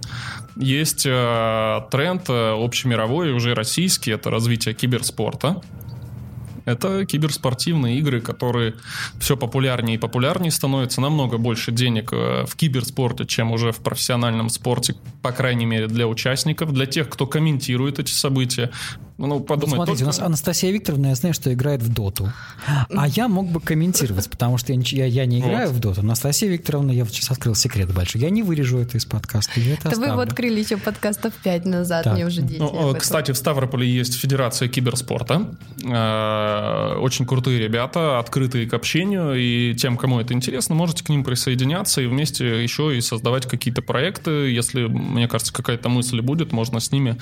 [0.56, 5.62] Есть тренд общемировой, уже российский, это развитие киберспорта.
[6.66, 8.74] Это киберспортивные игры, которые
[9.18, 11.00] все популярнее и популярнее становятся.
[11.00, 16.07] Намного больше денег э, в киберспорте, чем уже в профессиональном спорте, по крайней мере, для
[16.09, 18.70] участников, для тех, кто комментирует эти события.
[19.18, 20.05] Ну, подумай, вот смотрите, только...
[20.05, 22.31] у нас Анастасия Викторовна, я знаю, что играет в доту.
[22.90, 25.76] А я мог бы комментировать, потому что я, я, я не играю вот.
[25.76, 26.00] в доту.
[26.02, 28.20] Анастасия Викторовна, я вот сейчас открыл секрет большой.
[28.20, 29.59] Я не вырежу это из подкаста.
[29.59, 32.14] Я это да вы его открыли еще подкастов 5 назад, так.
[32.14, 35.48] мне уже дети ну, Кстати, в Ставрополе есть Федерация киберспорта.
[35.83, 39.35] Э, очень крутые ребята, открытые к общению.
[39.35, 43.81] И тем, кому это интересно, можете к ним присоединяться и вместе еще и создавать какие-то
[43.81, 44.31] проекты.
[44.50, 47.16] Если, мне кажется, какая-то мысль будет, можно с ними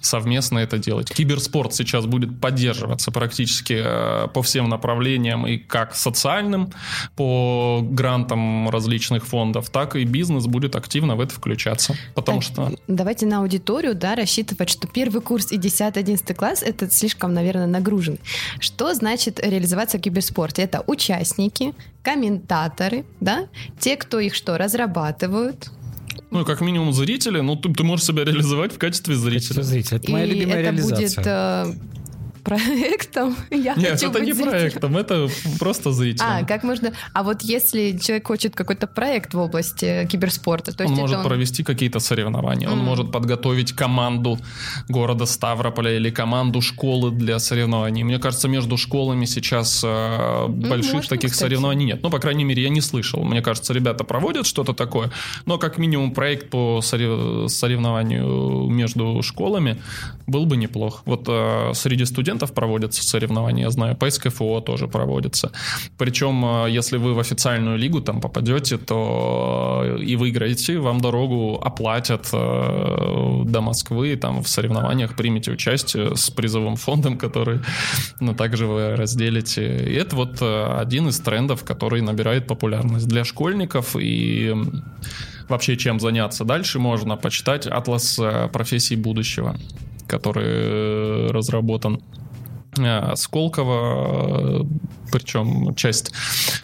[0.00, 1.12] совместно это делать.
[1.12, 6.72] Кибер киберспорт сейчас будет поддерживаться практически э, по всем направлениям, и как социальным,
[7.16, 11.94] по грантам различных фондов, так и бизнес будет активно в это включаться.
[12.14, 12.72] Потому так, что...
[12.86, 18.18] Давайте на аудиторию да, рассчитывать, что первый курс и 10-11 класс это слишком, наверное, нагружен.
[18.60, 20.62] Что значит реализоваться в киберспорте?
[20.62, 23.46] Это участники, комментаторы, да,
[23.80, 25.70] те, кто их что, разрабатывают,
[26.34, 29.62] ну, как минимум зрители, ну, ты, ты можешь себя реализовать в качестве зрителя.
[29.62, 29.96] Зритель.
[29.96, 31.06] Это моя и любимая это реализация.
[31.16, 31.74] будет э,
[32.44, 33.36] проектом.
[33.50, 34.50] Я Нет, хочу это быть не зрителем.
[34.50, 35.28] проектом, это
[35.58, 36.28] просто зрителем.
[36.30, 36.92] А, как можно...
[37.12, 41.24] А вот если человек хочет какой-то проект в области киберспорта, то он есть может он...
[41.24, 42.72] провести какие-то соревнования, mm.
[42.72, 44.38] он может подготовить команду
[44.88, 48.04] города Ставрополя или команду школы для соревнований.
[48.04, 51.48] Мне кажется, между школами сейчас э, больших можно, таких кстати.
[51.48, 52.02] соревнований нет.
[52.02, 53.24] Ну, по крайней мере, я не слышал.
[53.24, 55.10] Мне кажется, ребята проводят что-то такое,
[55.46, 59.80] но как минимум проект по соревнованию между школами
[60.26, 61.02] был бы неплох.
[61.06, 65.50] Вот э, среди студентов студентов проводятся соревнования, я знаю, по СКФО тоже проводятся.
[65.98, 71.60] Причем, э, если вы в официальную лигу там попадете, то э, и выиграете, вам дорогу
[71.64, 77.60] оплатят э, до Москвы, там в соревнованиях примете участие с призовым фондом, который
[78.20, 79.62] ну, также вы разделите.
[79.62, 84.54] И это вот один из трендов, который набирает популярность для школьников и
[85.48, 88.20] вообще чем заняться дальше можно почитать атлас
[88.52, 89.54] профессий будущего
[90.06, 92.00] который разработан
[93.16, 94.64] Сколково, э,
[95.14, 96.12] причем часть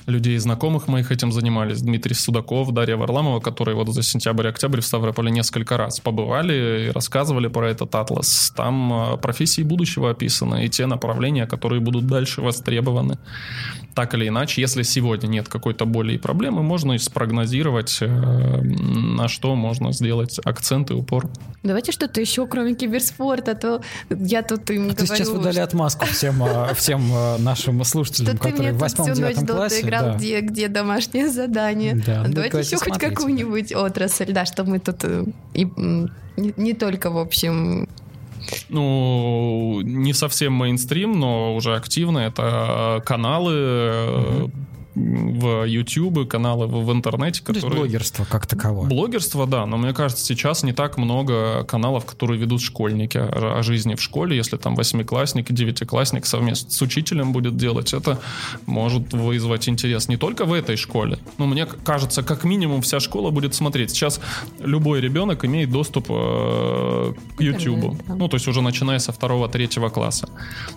[0.06, 5.30] людей знакомых моих этим занимались, Дмитрий Судаков, Дарья Варламова, которые вот за сентябрь-октябрь в Ставрополе
[5.30, 8.52] несколько раз побывали и рассказывали про этот атлас.
[8.56, 13.18] Там э, профессии будущего описаны и те направления, которые будут дальше востребованы.
[13.94, 19.54] Так или иначе, если сегодня нет какой-то боли и проблемы, можно и спрогнозировать, на что
[19.54, 21.28] можно сделать акцент и упор.
[21.62, 25.06] Давайте что-то еще, кроме киберспорта, а то я тут им а говорю...
[25.06, 29.80] сейчас вы дали отмазку всем, а, всем а, нашим слушателям, что которые в восьмом-девятом классе.
[29.80, 30.14] играл, да.
[30.16, 31.94] где, где домашнее задание.
[31.94, 33.06] Да, ну, давайте еще смотрите.
[33.06, 35.24] хоть какую-нибудь отрасль, да, чтобы мы тут э,
[35.54, 37.88] и, не, не только, в общем,
[38.68, 42.18] ну, не совсем мейнстрим, но уже активно.
[42.18, 44.50] Это каналы, mm-hmm
[45.00, 47.62] в YouTube, каналы в, в интернете, которые...
[47.62, 48.88] То есть блогерство как таковое.
[48.88, 53.62] Блогерство, да, но мне кажется, сейчас не так много каналов, которые ведут школьники о, о
[53.62, 58.20] жизни в школе, если там восьмиклассник и девятиклассник совместно с учителем будет делать, это
[58.66, 63.30] может вызвать интерес не только в этой школе, но мне кажется, как минимум вся школа
[63.30, 63.90] будет смотреть.
[63.90, 64.20] Сейчас
[64.58, 70.28] любой ребенок имеет доступ э, к YouTube, ну, то есть уже начиная со второго-третьего класса.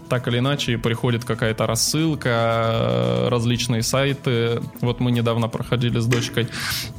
[0.10, 4.62] Так или иначе, приходит какая-то рассылка, э, различные сайты, сайты.
[4.82, 6.48] Вот мы недавно проходили с дочкой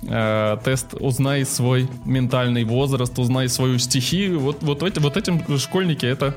[0.03, 4.41] э, тест «Узнай свой ментальный возраст, узнай свою стихию».
[4.41, 6.35] Вот, вот, эти, вот этим школьники это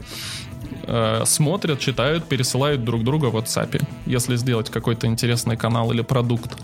[0.83, 3.83] э, смотрят, читают, пересылают друг друга в WhatsApp.
[4.05, 6.57] Если сделать какой-то интересный канал или продукт,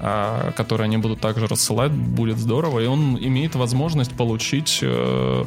[0.00, 2.80] э, который они будут также рассылать, будет здорово.
[2.80, 4.80] И он имеет возможность получить...
[4.82, 5.44] Э,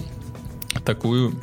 [0.86, 1.34] такую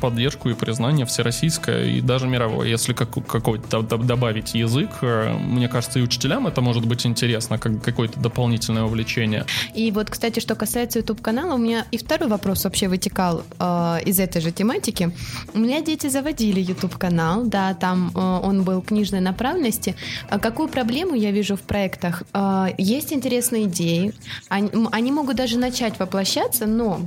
[0.00, 2.68] поддержку и признание всероссийское и даже мировое.
[2.68, 7.82] Если как, какой-то добавить язык, э, мне кажется, и учителям это может быть интересно, как
[7.82, 9.44] какое-то дополнительное увлечение.
[9.74, 14.18] И вот, кстати, что касается YouTube-канала, у меня и второй вопрос вообще вытекал э, из
[14.18, 15.10] этой же тематики.
[15.54, 19.94] У меня дети заводили YouTube-канал, да, там э, он был книжной направленности.
[20.28, 22.22] А какую проблему я вижу в проектах?
[22.34, 24.12] Э, есть интересные идеи,
[24.48, 27.00] они, они могут даже начать воплощаться, но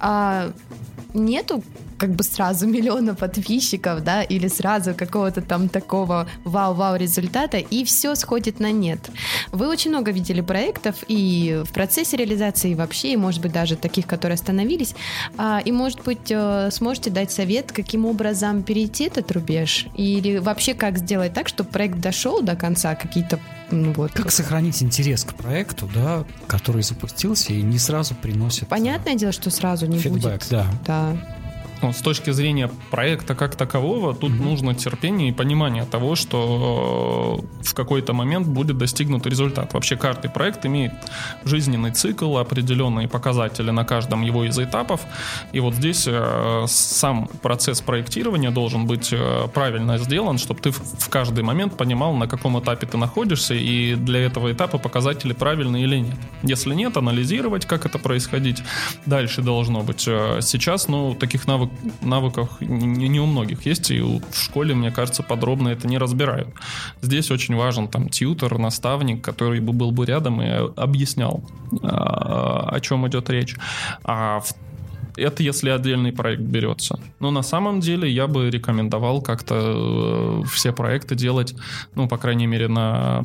[0.00, 0.50] э,
[1.14, 1.62] нету
[1.98, 8.14] как бы сразу миллиона подписчиков, да, или сразу какого-то там такого вау-вау результата, и все
[8.14, 9.10] сходит на нет.
[9.52, 13.76] Вы очень много видели проектов и в процессе реализации, и вообще, и, может быть, даже
[13.76, 14.94] таких, которые остановились,
[15.36, 20.74] а, и, может быть, э, сможете дать совет, каким образом перейти этот рубеж, или вообще
[20.74, 23.38] как сделать так, чтобы проект дошел до конца, какие-то
[23.70, 24.12] ну, вот.
[24.12, 28.68] Как сохранить интерес к проекту, да, который запустился и не сразу приносит...
[28.68, 30.46] Понятное дело, что сразу не фидбэк, будет.
[30.50, 30.66] да.
[30.86, 31.16] да.
[31.82, 34.42] Ну, с точки зрения проекта как такового, тут mm-hmm.
[34.42, 39.74] нужно терпение и понимание того, что э, в какой-то момент будет достигнут результат.
[39.74, 40.92] Вообще каждый проект имеет
[41.44, 45.02] жизненный цикл, определенные показатели на каждом его из этапов.
[45.52, 51.08] И вот здесь э, сам процесс проектирования должен быть э, правильно сделан, чтобы ты в
[51.10, 55.98] каждый момент понимал, на каком этапе ты находишься, и для этого этапа показатели правильные или
[55.98, 56.16] нет.
[56.42, 58.62] Если нет, анализировать, как это происходить.
[59.04, 60.00] Дальше должно быть.
[60.00, 61.65] Сейчас, ну, таких навыков
[62.02, 66.48] навыках не, не у многих есть, и в школе, мне кажется, подробно это не разбирают.
[67.02, 71.42] Здесь очень важен там тьютер, наставник, который бы был бы рядом и объяснял,
[71.82, 73.56] а, о чем идет речь.
[74.04, 74.54] А в
[75.16, 76.98] это если отдельный проект берется.
[77.20, 81.54] Но на самом деле я бы рекомендовал как-то э, все проекты делать,
[81.94, 83.24] ну, по крайней мере, на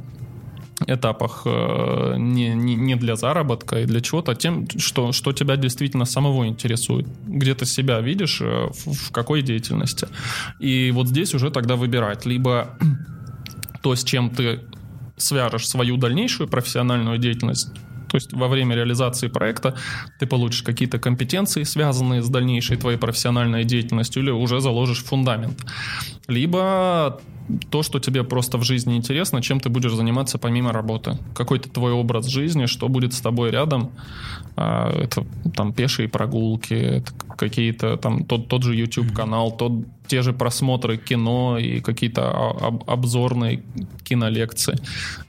[0.88, 5.56] этапах э, не, не, не для заработка и для чего-то, а тем, что, что тебя
[5.56, 7.08] действительно самого интересует.
[7.26, 10.08] Где ты себя видишь, э, в, в какой деятельности.
[10.60, 12.26] И вот здесь уже тогда выбирать.
[12.26, 12.78] Либо
[13.82, 14.62] то, с чем ты
[15.18, 17.70] свяжешь свою дальнейшую профессиональную деятельность,
[18.12, 19.76] то есть во время реализации проекта
[20.20, 25.58] ты получишь какие-то компетенции, связанные с дальнейшей твоей профессиональной деятельностью, или уже заложишь фундамент.
[26.28, 27.22] Либо
[27.70, 31.18] то, что тебе просто в жизни интересно, чем ты будешь заниматься помимо работы.
[31.36, 33.92] Какой-то твой образ жизни, что будет с тобой рядом.
[34.56, 37.04] А, это там пешие прогулки,
[37.38, 39.72] какие-то там тот, тот же YouTube-канал, тот,
[40.08, 43.64] те же просмотры кино и какие-то об, обзорные
[44.04, 44.78] кинолекции.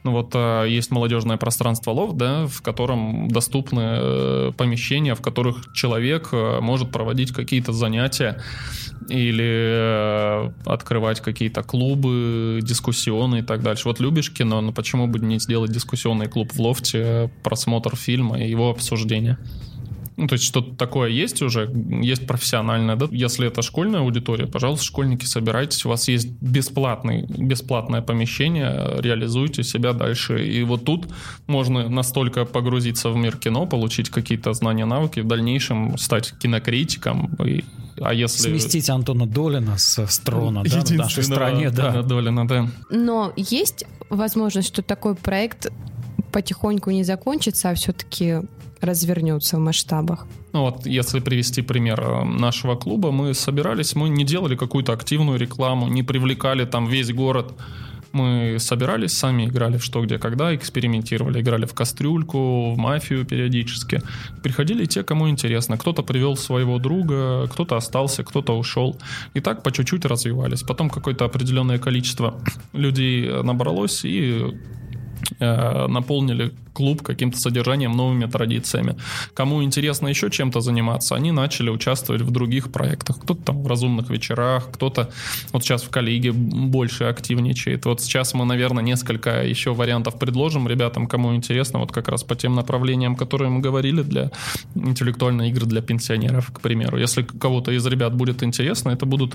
[0.05, 5.73] Ну вот а, есть молодежное пространство Лов, да, в котором доступны э, помещения, в которых
[5.73, 8.43] человек э, может проводить какие-то занятия
[9.09, 12.12] или э, открывать какие-то клубы,
[12.63, 13.89] дискуссионы и так дальше.
[13.89, 18.49] Вот любишь кино, но почему бы не сделать дискуссионный клуб в лофте, просмотр фильма и
[18.49, 19.39] его обсуждение?
[20.17, 21.71] Ну, то есть что-то такое есть уже,
[22.03, 23.09] есть профессиональное, да?
[23.11, 29.93] Если это школьная аудитория, пожалуйста, школьники, собирайтесь, у вас есть бесплатный, бесплатное помещение, реализуйте себя
[29.93, 30.47] дальше.
[30.47, 31.09] И вот тут
[31.47, 37.65] можно настолько погрузиться в мир кино, получить какие-то знания, навыки, в дальнейшем стать кинокритиком и
[38.01, 38.49] а если...
[38.49, 42.03] Сместить Антона Долина с, с трона, да, в нашей стране, да.
[42.03, 42.69] Долина, да.
[42.91, 45.71] Но есть возможность, что такой проект
[46.33, 48.41] потихоньку не закончится, а все-таки
[48.83, 50.27] развернется в масштабах?
[50.53, 55.39] Ну вот, если привести пример э, нашего клуба, мы собирались, мы не делали какую-то активную
[55.39, 57.55] рекламу, не привлекали там весь город.
[58.13, 64.03] Мы собирались, сами играли в что, где, когда, экспериментировали, играли в кастрюльку, в мафию периодически.
[64.43, 65.79] Приходили те, кому интересно.
[65.79, 68.99] Кто-то привел своего друга, кто-то остался, кто-то ушел.
[69.33, 70.63] И так по чуть-чуть развивались.
[70.63, 72.35] Потом какое-то определенное количество
[72.75, 74.59] людей набралось, и
[75.39, 78.97] наполнили клуб каким-то содержанием, новыми традициями.
[79.35, 83.21] Кому интересно еще чем-то заниматься, они начали участвовать в других проектах.
[83.21, 85.11] Кто-то там в разумных вечерах, кто-то
[85.53, 87.85] вот сейчас в коллеге больше активничает.
[87.85, 92.35] Вот сейчас мы, наверное, несколько еще вариантов предложим ребятам, кому интересно, вот как раз по
[92.35, 94.31] тем направлениям, которые мы говорили для
[94.75, 96.99] интеллектуальной игры для пенсионеров, к примеру.
[96.99, 99.35] Если кого-то из ребят будет интересно, это будут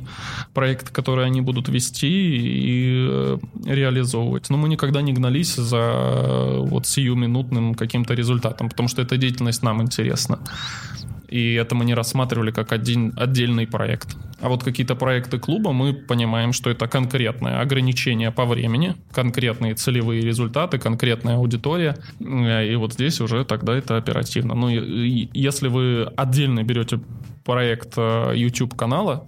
[0.54, 4.50] проекты, которые они будут вести и э, реализовывать.
[4.50, 9.64] Но мы никогда не гнались за Э, вот сиюминутным каким-то результатом, потому что эта деятельность
[9.64, 10.40] нам интересна.
[11.28, 14.16] И это мы не рассматривали как один отдельный проект.
[14.42, 20.22] А вот какие-то проекты клуба мы понимаем, что это конкретное ограничение по времени, конкретные целевые
[20.22, 21.98] результаты, конкретная аудитория.
[22.20, 24.56] И вот здесь уже тогда это оперативно.
[24.56, 27.00] Ну, если вы отдельно берете
[27.44, 29.26] проект э, YouTube канала,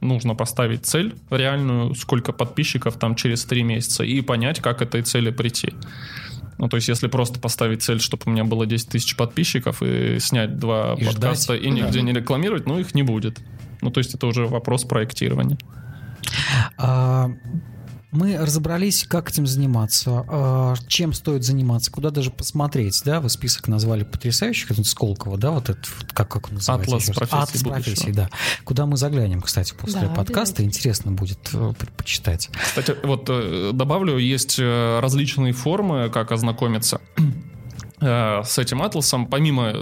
[0.00, 5.02] нужно поставить цель реальную, сколько подписчиков там через три месяца, и понять, как к этой
[5.02, 5.72] цели прийти.
[6.58, 10.18] Ну, то есть, если просто поставить цель, чтобы у меня было 10 тысяч подписчиков, и
[10.18, 11.66] снять два и подкаста ждать.
[11.66, 12.00] и нигде да.
[12.00, 13.38] не рекламировать, ну, их не будет.
[13.80, 15.56] Ну, то есть, это уже вопрос проектирования.
[16.76, 17.30] А,
[18.10, 23.68] мы разобрались, как этим заниматься, а, чем стоит заниматься, куда даже посмотреть, да, вы список
[23.68, 25.80] назвали потрясающих, это Сколково, да, вот это,
[26.14, 26.96] как, как он называется?
[26.96, 28.30] Атлас профессий Атлас профессий, да.
[28.64, 32.48] Куда мы заглянем, кстати, после да, подкаста, интересно будет э, почитать.
[32.64, 37.00] Кстати, вот э, добавлю, есть э, различные формы, как ознакомиться
[38.00, 39.72] с этим атласом, помимо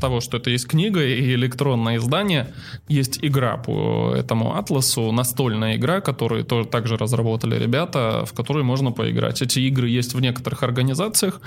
[0.00, 2.52] того, что это есть книга и электронное издание,
[2.88, 8.92] есть игра по этому атласу, настольная игра, которую тоже также разработали ребята, в которой можно
[8.92, 9.42] поиграть.
[9.42, 11.40] Эти игры есть в некоторых организациях.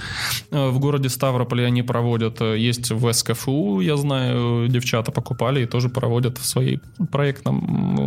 [0.52, 5.66] Э, в городе Ставрополе они проводят, э, есть в СКФУ, я знаю, девчата покупали и
[5.66, 6.80] тоже проводят в своей
[7.12, 8.00] проектном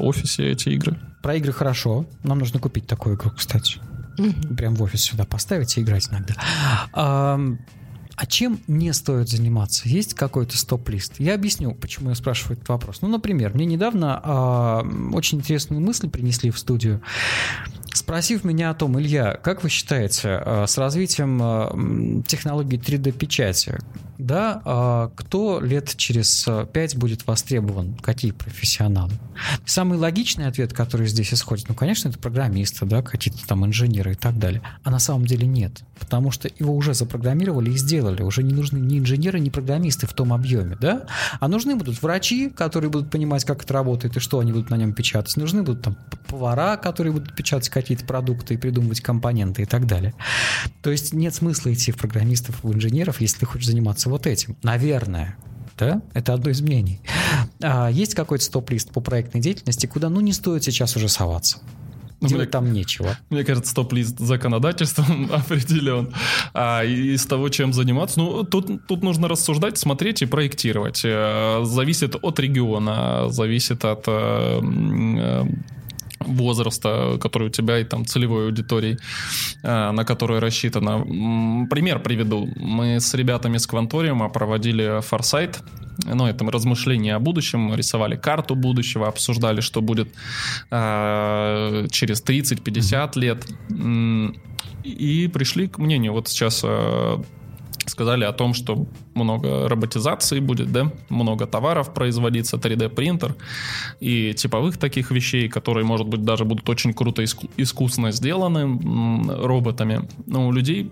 [0.00, 0.98] офисе эти игры.
[1.22, 2.04] Про игры хорошо.
[2.24, 3.80] Нам нужно купить такую игру, кстати.
[4.18, 4.54] Угу.
[4.56, 6.34] Прям в офис сюда поставить и играть иногда.
[6.92, 7.40] А,
[8.16, 9.86] А чем не стоит заниматься?
[9.88, 11.16] Есть какой-то стоп-лист?
[11.18, 13.02] Я объясню, почему я спрашиваю этот вопрос.
[13.02, 17.02] Ну, например, мне недавно э, очень интересную мысль принесли в студию.
[17.96, 23.78] Спросив меня о том, Илья, как вы считаете, э, с развитием э, технологий 3D-печати,
[24.18, 29.12] да, э, кто лет через 5 будет востребован, какие профессионалы?
[29.64, 34.14] Самый логичный ответ, который здесь исходит, ну, конечно, это программисты, да, какие-то там инженеры и
[34.14, 34.60] так далее.
[34.84, 38.22] А на самом деле нет, потому что его уже запрограммировали и сделали.
[38.22, 41.06] Уже не нужны ни инженеры, ни программисты в том объеме, да,
[41.40, 44.76] а нужны будут врачи, которые будут понимать, как это работает и что они будут на
[44.76, 45.34] нем печатать.
[45.38, 45.96] Нужны будут там
[46.28, 50.12] повара, которые будут печатать какие-то продукты и придумывать компоненты и так далее.
[50.82, 54.56] То есть нет смысла идти в программистов, в инженеров, если ты хочешь заниматься вот этим.
[54.64, 55.36] Наверное.
[55.78, 56.02] Да?
[56.12, 57.00] Это одно из мнений.
[57.62, 61.58] А есть какой-то стоп-лист по проектной деятельности, куда ну не стоит сейчас уже соваться?
[62.20, 63.16] Ну, Делать мне, там нечего.
[63.30, 66.12] Мне кажется, стоп-лист законодательством определен.
[66.54, 71.02] А из того, чем заниматься, ну, тут, тут нужно рассуждать, смотреть и проектировать.
[71.04, 75.44] Э, зависит от региона, зависит от э, э,
[76.20, 78.98] возраста, который у тебя и там целевой аудитории,
[79.62, 81.66] э, на которую рассчитано.
[81.68, 82.48] Пример приведу.
[82.56, 85.62] Мы с ребятами с Кванториума проводили форсайт,
[86.04, 90.08] ну, это размышления о будущем, рисовали карту будущего, обсуждали, что будет
[90.70, 93.46] э, через 30-50 лет.
[94.84, 97.16] И пришли к мнению, вот сейчас э,
[97.86, 103.34] сказали о том, что много роботизации будет, да, много товаров производиться, 3D принтер
[104.00, 108.78] и типовых таких вещей, которые, может быть, даже будут очень круто иску- искусно сделаны
[109.42, 110.08] роботами.
[110.26, 110.90] Но у людей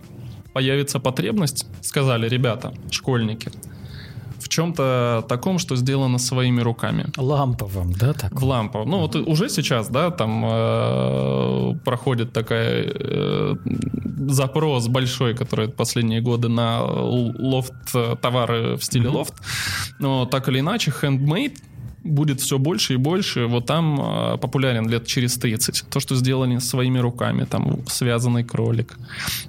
[0.53, 3.51] появится потребность, сказали ребята, школьники,
[4.45, 7.07] в чем-то таком, что сделано своими руками.
[7.17, 8.33] Ламповым, да, так?
[8.33, 8.91] В ламповом.
[8.91, 13.57] Ну, вот уже сейчас, да, там э, проходит такая э,
[14.29, 17.75] запрос большой, который последние годы на лофт
[18.21, 19.17] товары в стиле mm-hmm.
[19.17, 19.35] лофт.
[19.99, 21.57] Но так или иначе, handmade
[22.05, 23.47] будет все больше и больше.
[23.47, 25.85] Вот там э, популярен лет через 30.
[25.91, 28.99] То, что сделали своими руками, там связанный кролик,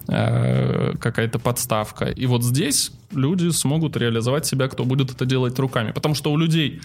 [0.08, 2.06] э, какая-то подставка.
[2.06, 5.92] И вот здесь люди смогут реализовать себя, кто будет это делать руками.
[5.92, 6.82] Потому что у людей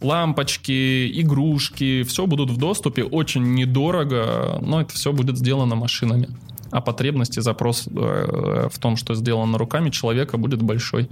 [0.00, 6.28] лампочки, игрушки, все будут в доступе очень недорого, но это все будет сделано машинами
[6.70, 11.08] а потребность и запрос э, в том, что сделано руками человека, будет большой.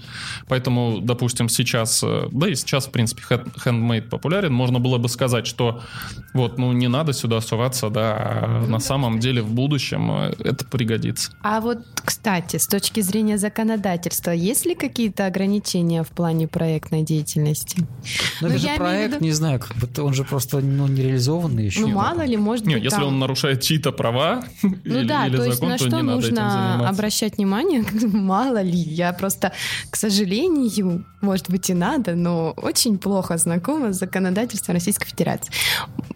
[0.48, 3.22] Поэтому, допустим, сейчас, э, да и сейчас, в принципе,
[3.64, 5.80] handmade популярен, можно было бы сказать, что
[6.34, 10.64] вот, ну, не надо сюда суваться, да, а на самом деле в будущем э, это
[10.64, 11.32] пригодится.
[11.42, 17.86] А вот, кстати, с точки зрения законодательства, есть ли какие-то ограничения в плане проектной деятельности?
[18.40, 19.24] Ну, это же проект, виду...
[19.24, 21.80] не знаю, как бы он же просто ну, не реализованный еще.
[21.80, 23.08] Ну, мало ли, может Нет, быть, если там...
[23.08, 28.62] он нарушает чьи-то права ну, или, да, или есть на что нужно обращать внимание, мало
[28.62, 28.78] ли.
[28.78, 29.52] Я просто,
[29.90, 35.52] к сожалению, может быть и надо, но очень плохо знакома с законодательством Российской Федерации.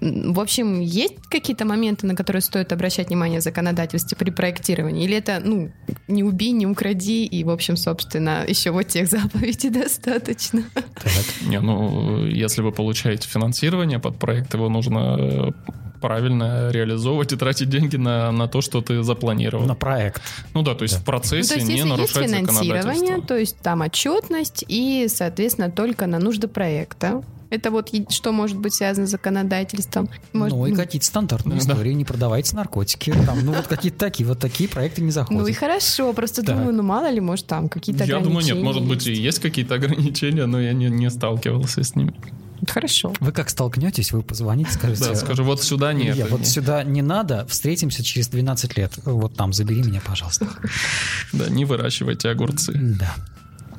[0.00, 5.04] В общем, есть какие-то моменты, на которые стоит обращать внимание законодательстве при проектировании?
[5.04, 5.70] Или это, ну,
[6.08, 10.62] не убей, не укради, и, в общем, собственно, еще вот тех заповедей достаточно?
[10.74, 11.24] Так.
[11.46, 15.50] Не, ну, если вы получаете финансирование под проект, его нужно э,
[16.00, 19.66] правильно реализовывать и тратить деньги на, на то, что ты запланировал.
[19.66, 20.22] На проект.
[20.54, 21.00] Ну да, то есть да.
[21.00, 25.70] в процессе ну, то есть, не нарушать есть финансирование, то есть там отчетность и, соответственно,
[25.70, 27.22] только на нужды проекта.
[27.50, 30.08] Это вот что может быть связано с законодательством.
[30.32, 31.72] Может, ну и какие-то стандартные да.
[31.72, 31.92] истории.
[31.92, 33.12] Не продавайте наркотики.
[33.26, 35.42] Там, ну вот какие-то такие, вот такие проекты не заходят.
[35.42, 36.56] Ну и хорошо, просто так.
[36.56, 39.74] думаю, ну мало ли, может там какие-то Я думаю, нет, может быть и есть какие-то
[39.74, 42.14] ограничения, но я не, не сталкивался с ними.
[42.68, 43.14] Хорошо.
[43.20, 45.04] Вы как столкнетесь, вы позвоните, скажете...
[45.04, 46.16] Да, скажу, вот сюда нет.
[46.16, 48.92] Я, вот сюда не надо, встретимся через 12 лет.
[49.04, 50.48] Вот там, забери меня, пожалуйста.
[51.32, 52.72] Да, не выращивайте огурцы.
[52.74, 53.14] Да.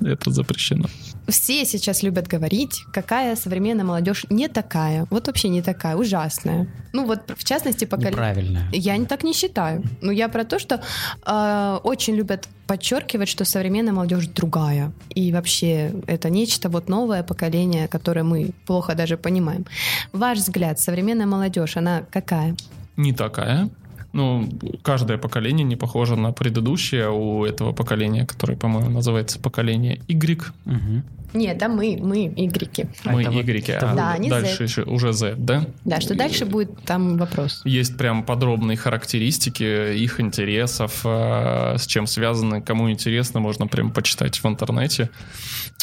[0.01, 0.89] Это запрещено.
[1.31, 5.07] Все сейчас любят говорить, какая современная молодежь не такая.
[5.09, 6.67] Вот вообще не такая, ужасная.
[6.91, 8.11] Ну вот в частности поколение.
[8.11, 8.69] Неправильная.
[8.73, 9.81] Я не так не считаю.
[10.01, 10.81] Ну я про то, что
[11.25, 14.91] э, очень любят подчеркивать, что современная молодежь другая.
[15.09, 19.65] И вообще это нечто вот новое поколение, которое мы плохо даже понимаем.
[20.11, 22.57] Ваш взгляд, современная молодежь, она какая?
[22.97, 23.69] Не такая
[24.13, 24.49] ну,
[24.81, 27.09] каждое поколение не похоже на предыдущее.
[27.09, 31.03] У этого поколения, которое, по-моему, называется поколение Y, угу.
[31.33, 32.85] Нет, да мы, мы игреки.
[33.05, 34.63] Мы это вот- игреки, это а Да, они дальше Z.
[34.63, 35.65] еще уже Z, да?
[35.85, 37.61] Да, что дальше будет, там вопрос.
[37.65, 44.37] Есть прям подробные характеристики их интересов, э, с чем связаны, кому интересно, можно прям почитать
[44.43, 45.09] в интернете.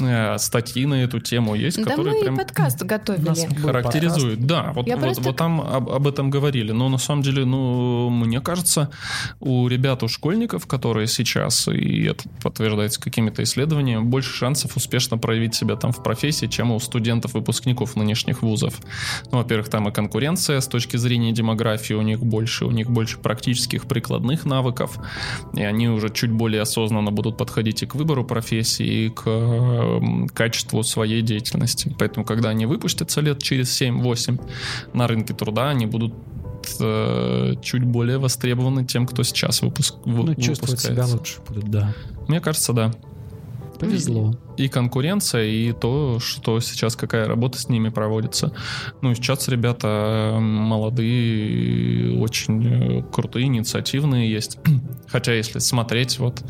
[0.00, 3.54] Э, Статьи на эту тему есть, Да которые мы прям подкаст нас готовили.
[3.60, 4.46] характеризуют.
[4.46, 6.72] Да, вот, Я вот, просто- вот там об, об этом говорили.
[6.72, 8.90] Но на самом деле, ну, мне кажется,
[9.40, 15.54] у ребят, у школьников, которые сейчас, и это подтверждается какими-то исследованиями, больше шансов успешно проявить
[15.54, 18.74] себя там в профессии, чем у студентов, выпускников нынешних вузов.
[19.30, 23.18] Ну, во-первых, там и конкуренция с точки зрения демографии у них больше, у них больше
[23.18, 24.98] практических прикладных навыков,
[25.54, 29.22] и они уже чуть более осознанно будут подходить и к выбору профессии, и к
[30.34, 31.94] качеству своей деятельности.
[31.98, 34.40] Поэтому, когда они выпустятся лет через 7-8
[34.92, 36.14] на рынке труда, они будут
[36.80, 41.16] э, чуть более востребованы тем, кто сейчас выпуск, вы- Ну, чувствовать себя выпускается.
[41.16, 41.94] лучше будут, да.
[42.26, 42.92] Мне кажется, да.
[43.78, 44.34] Повезло.
[44.58, 48.52] И конкуренция, и то, что сейчас какая работа с ними проводится.
[49.02, 54.58] Ну, сейчас ребята э, молодые, очень э, крутые, инициативные есть.
[55.08, 56.42] Хотя, если смотреть, вот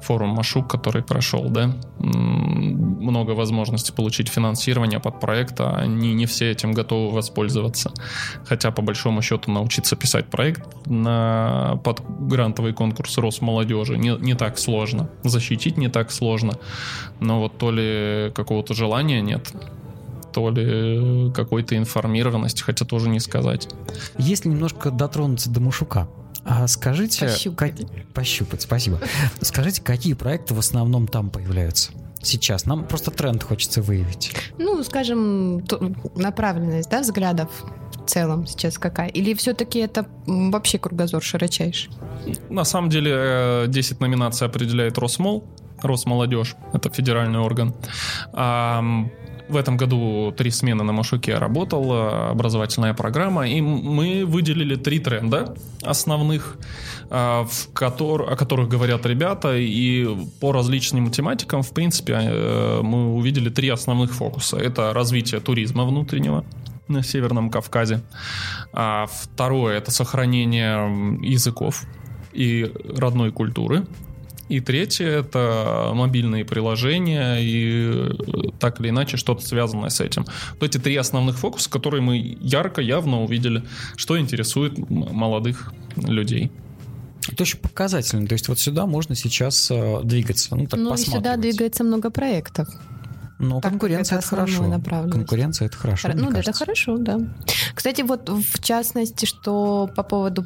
[0.00, 6.52] форум Машук, который прошел, да, много возможностей получить финансирование под проект, а они не все
[6.52, 7.92] этим готовы воспользоваться.
[8.44, 14.58] Хотя, по большому счету, научиться писать проект на под грантовый конкурс Росмолодежи не, не так
[14.58, 15.10] сложно.
[15.24, 16.52] Защитить не так сложно.
[17.20, 19.52] Но вот то ли какого-то желания нет,
[20.32, 23.68] то ли какой-то информированности, хотя тоже не сказать.
[24.18, 26.08] Если немножко дотронуться до Машука,
[26.44, 27.26] а скажите...
[27.26, 27.76] Пощупать.
[27.80, 29.00] как- Пощупать, спасибо.
[29.40, 31.92] Скажите, какие проекты в основном там появляются?
[32.22, 32.66] Сейчас.
[32.66, 34.32] Нам просто тренд хочется выявить.
[34.58, 37.48] Ну, скажем, то- направленность, да, взглядов
[38.04, 39.08] в целом сейчас какая?
[39.08, 41.90] Или все-таки это вообще кругозор широчайший?
[42.48, 45.44] На самом деле э, 10 номинаций определяет Росмол,
[45.86, 47.74] Росмолодежь, это федеральный орган.
[48.32, 48.82] А,
[49.48, 55.54] в этом году три смены на Машуке работала образовательная программа, и мы выделили три тренда
[55.82, 56.58] основных,
[57.10, 60.08] а, в котор- о которых говорят ребята, и
[60.40, 64.56] по различным тематикам, в принципе, э, мы увидели три основных фокуса.
[64.56, 66.44] Это развитие туризма внутреннего,
[66.88, 68.02] на Северном Кавказе.
[68.72, 71.84] А второе это сохранение языков
[72.32, 73.86] и родной культуры.
[74.48, 80.24] И третье это мобильные приложения и э, так или иначе что-то связанное с этим.
[80.54, 83.64] Вот эти три основных фокуса, которые мы ярко, явно увидели,
[83.96, 86.52] что интересует молодых людей.
[87.28, 88.26] Это очень показательно.
[88.28, 90.54] То есть вот сюда можно сейчас э, двигаться.
[90.54, 92.68] Ну, так ну, и сюда двигается много проектов.
[93.38, 94.80] Но Так, конкуренция это это хорошо.
[95.10, 96.08] Конкуренция это хорошо.
[96.14, 97.18] Ну, да, это хорошо, да.
[97.74, 100.44] Кстати, вот в частности, что по поводу,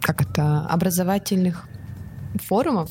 [0.00, 1.66] как это, образовательных
[2.34, 2.90] форумов.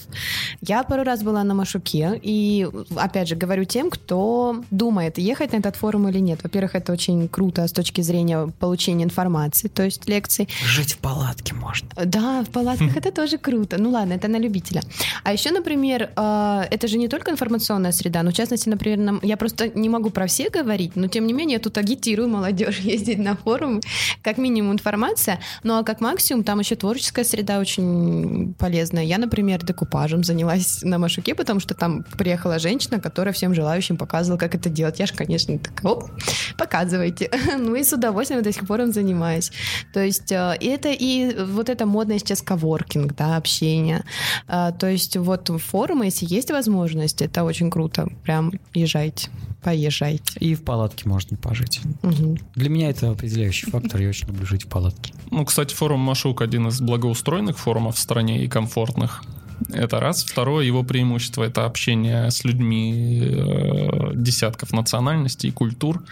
[0.62, 5.58] Я пару раз была на Машуке, и, опять же, говорю тем, кто думает, ехать на
[5.58, 6.40] этот форум или нет.
[6.44, 10.48] Во-первых, это очень круто с точки зрения получения информации, то есть лекций.
[10.64, 11.90] Жить в палатке можно.
[12.06, 13.78] Да, в палатках это тоже круто.
[13.80, 14.82] Ну ладно, это на любителя.
[15.24, 19.38] А еще, например, э, это же не только информационная среда, но в частности, например, я
[19.38, 23.20] просто не могу про все говорить, но тем не менее я тут агитирую молодежь ездить
[23.20, 23.82] на форум,
[24.22, 29.04] как минимум информация, ну а как максимум там еще творческая среда очень полезная.
[29.04, 29.31] Я, например,
[29.64, 34.70] декупажем занялась на Машуке, потому что там приехала женщина, которая всем желающим показывала, как это
[34.70, 35.00] делать.
[35.00, 36.10] Я же, конечно, такая, оп,
[36.58, 37.30] показывайте.
[37.58, 39.52] Ну и с удовольствием до сих пор им занимаюсь.
[39.94, 44.04] То есть э, это и вот это модное сейчас коворкинг, да, общение.
[44.48, 48.08] А, То есть вот форумы, если есть возможность, это очень круто.
[48.24, 49.30] Прям езжайте,
[49.64, 50.40] поезжайте.
[50.40, 51.82] И в палатке можно пожить.
[52.02, 52.38] Мгм.
[52.56, 54.02] Для меня это определяющий фактор.
[54.02, 55.14] Я очень люблю жить в палатке.
[55.30, 59.24] Ну, кстати, форум Машук один из благоустроенных форумов в стране и комфортных.
[59.70, 60.24] Это раз.
[60.24, 66.04] Второе, его преимущество— это общение с людьми э, десятков национальностей и культур.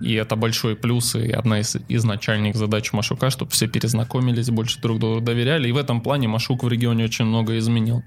[0.00, 4.98] И это большой плюс и одна из изначальных задач Машука, чтобы все перезнакомились, больше друг
[4.98, 5.68] другу доверяли.
[5.68, 8.02] И в этом плане Машук в регионе очень много изменил.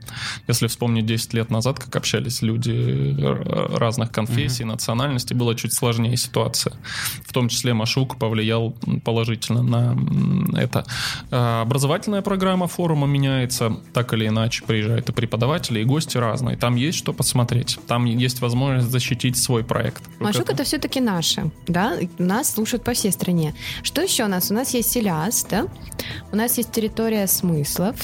[0.47, 6.17] Если вспомнить 10 лет назад, как общались люди э, разных конфессий, национальностей, была чуть сложнее
[6.17, 6.73] ситуация.
[7.25, 9.97] В том числе Машук повлиял положительно на
[10.57, 10.85] это.
[11.31, 16.57] А, Образовательная программа форума меняется, так или иначе приезжают и преподаватели, и гости разные.
[16.57, 17.79] Там есть что посмотреть.
[17.87, 20.03] Там есть возможность защитить свой проект.
[20.19, 23.53] Машук это все-таки наше, да, нас слушают по всей стране.
[23.83, 24.51] Что еще у нас?
[24.51, 25.67] У нас есть Селяс, да,
[26.31, 27.95] у нас есть территория смыслов,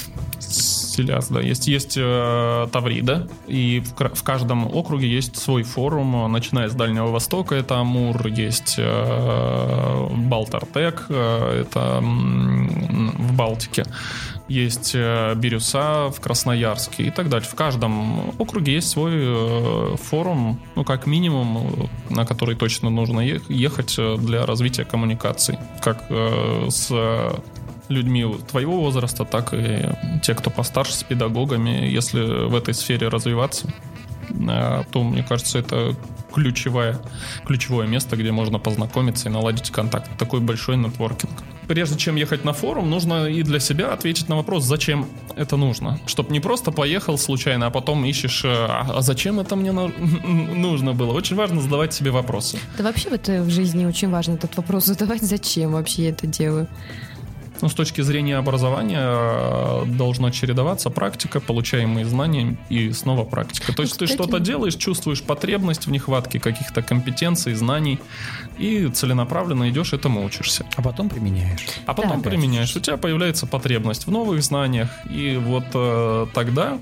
[0.41, 1.39] Силяс, да.
[1.39, 7.07] Есть, есть э, Таврида, и в, в каждом округе есть свой форум, начиная с Дальнего
[7.07, 13.85] Востока, это Амур, есть э, Балтартек, э, это м, в Балтике
[14.51, 17.47] есть э, Бирюса в Красноярске и так далее.
[17.49, 23.95] В каждом округе есть свой э, форум, ну, как минимум, на который точно нужно ехать
[23.97, 25.57] э, для развития коммуникаций.
[25.81, 26.05] Как
[26.69, 26.91] с
[27.89, 29.89] людьми твоего возраста, так и
[30.23, 33.67] те, кто постарше, с педагогами, если в этой сфере развиваться,
[34.91, 35.95] то, мне кажется, это
[36.33, 36.99] ключевое,
[37.45, 40.09] ключевое место, где можно познакомиться и наладить контакт.
[40.17, 41.31] Такой большой нетворкинг.
[41.67, 45.99] Прежде чем ехать на форум, нужно и для себя ответить на вопрос, зачем это нужно.
[46.05, 51.13] Чтобы не просто поехал случайно, а потом ищешь, а, а зачем это мне нужно было.
[51.13, 52.59] Очень важно задавать себе вопросы.
[52.77, 56.27] Да вообще в этой в жизни очень важно этот вопрос задавать, зачем вообще я это
[56.27, 56.67] делаю.
[57.61, 63.73] Ну, с точки зрения образования э, должна чередоваться практика, получаемые знания и снова практика.
[63.73, 67.99] То есть Кстати, ты что-то делаешь, чувствуешь потребность в нехватке каких-то компетенций, знаний,
[68.57, 70.65] и целенаправленно идешь, этому учишься.
[70.75, 71.67] А потом применяешь.
[71.85, 72.75] А потом да, применяешь.
[72.75, 76.79] У тебя появляется потребность в новых знаниях, и вот э, тогда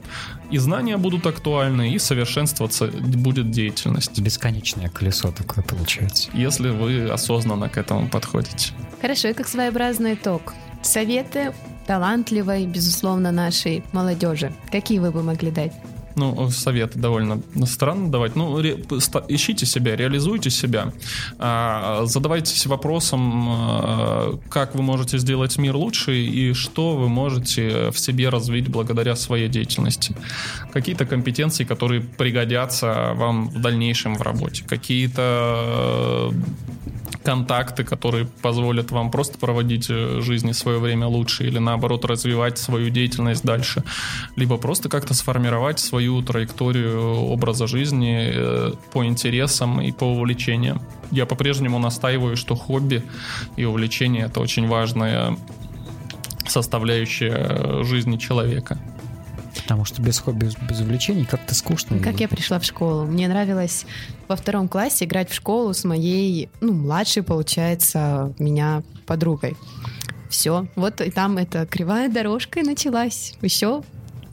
[0.52, 4.20] и знания будут актуальны, и совершенствоваться будет деятельность.
[4.20, 6.30] Бесконечное колесо такое получается.
[6.34, 8.74] Если вы осознанно к этому подходите.
[9.02, 11.54] Хорошо, и как своеобразный итог советы
[11.88, 14.52] талантливой, безусловно, нашей молодежи.
[14.72, 15.74] Какие вы бы могли дать?
[16.20, 18.36] ну, советы довольно странно давать.
[18.36, 18.76] Ну, ре,
[19.30, 20.92] ищите себя, реализуйте себя,
[21.40, 28.00] а, задавайтесь вопросом, а, как вы можете сделать мир лучше и что вы можете в
[28.00, 30.16] себе развить благодаря своей деятельности.
[30.74, 34.64] Какие-то компетенции, которые пригодятся вам в дальнейшем в работе.
[34.68, 36.34] Какие-то
[37.24, 42.58] контакты, которые позволят вам просто проводить э, жизнь и свое время лучше или наоборот развивать
[42.58, 43.84] свою деятельность дальше,
[44.36, 50.82] либо просто как-то сформировать свою траекторию образа жизни э, по интересам и по увлечениям.
[51.12, 53.04] Я по-прежнему настаиваю, что хобби
[53.58, 55.38] и увлечение это очень важная
[56.48, 58.80] составляющая жизни человека.
[59.70, 62.00] Потому что без хобби, без увлечений как-то скучно.
[62.00, 63.06] Как я пришла в школу.
[63.06, 63.86] Мне нравилось
[64.28, 69.56] во втором классе играть в школу с моей, ну, младшей, получается, меня подругой.
[70.28, 70.68] Все.
[70.76, 73.36] Вот и там эта кривая дорожка и началась.
[73.44, 73.84] Еще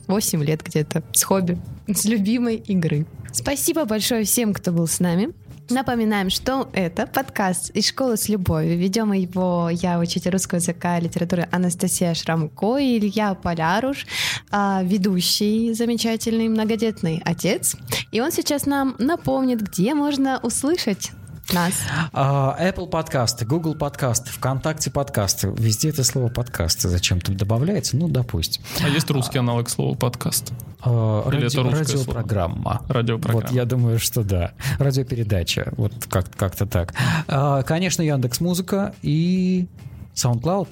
[0.07, 3.05] 8 лет где-то с хобби, с любимой игры.
[3.31, 5.35] Спасибо большое всем, кто был с нами.
[5.69, 8.77] Напоминаем, что это подкаст из школы с любовью.
[8.77, 14.07] Ведем его я, учитель русского языка и литературы Анастасия Шрамко и Илья Поляруш,
[14.49, 17.75] а, ведущий замечательный многодетный отец.
[18.11, 21.11] И он сейчас нам напомнит, где можно услышать
[21.53, 21.73] нас.
[22.13, 25.53] Uh, Apple подкасты, Google подкасты, ВКонтакте подкасты.
[25.57, 28.63] Везде это слово подкасты зачем-то добавляется, ну, допустим.
[28.83, 30.51] А есть русский аналог слова подкаст?
[30.85, 32.81] Или радио, это радиопрограмма.
[32.87, 33.47] Радиопрограмма.
[33.47, 34.53] Вот, я думаю, что да.
[34.79, 35.73] Радиопередача.
[35.77, 36.93] Вот как- как-то так.
[37.27, 39.67] Uh, конечно, Яндекс Музыка и
[40.15, 40.67] SoundCloud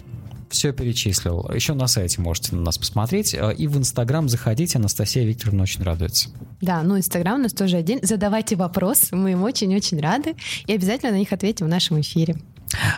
[0.49, 1.49] все перечислил.
[1.53, 3.34] Еще на сайте можете на нас посмотреть.
[3.34, 4.78] И в Инстаграм заходите.
[4.78, 6.30] Анастасия Викторовна очень радуется.
[6.62, 7.99] Да, ну Инстаграм у нас тоже один.
[8.01, 10.36] Задавайте вопросы, мы им очень-очень рады.
[10.66, 12.36] И обязательно на них ответим в нашем эфире.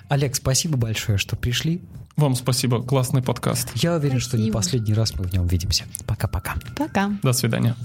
[0.09, 1.81] Олег, спасибо большое, что пришли.
[2.15, 3.69] Вам спасибо, классный подкаст.
[3.75, 4.37] Я уверен, спасибо.
[4.37, 5.85] что не последний раз мы в нем видимся.
[6.05, 6.55] Пока-пока.
[6.75, 7.11] Пока.
[7.21, 7.75] До свидания.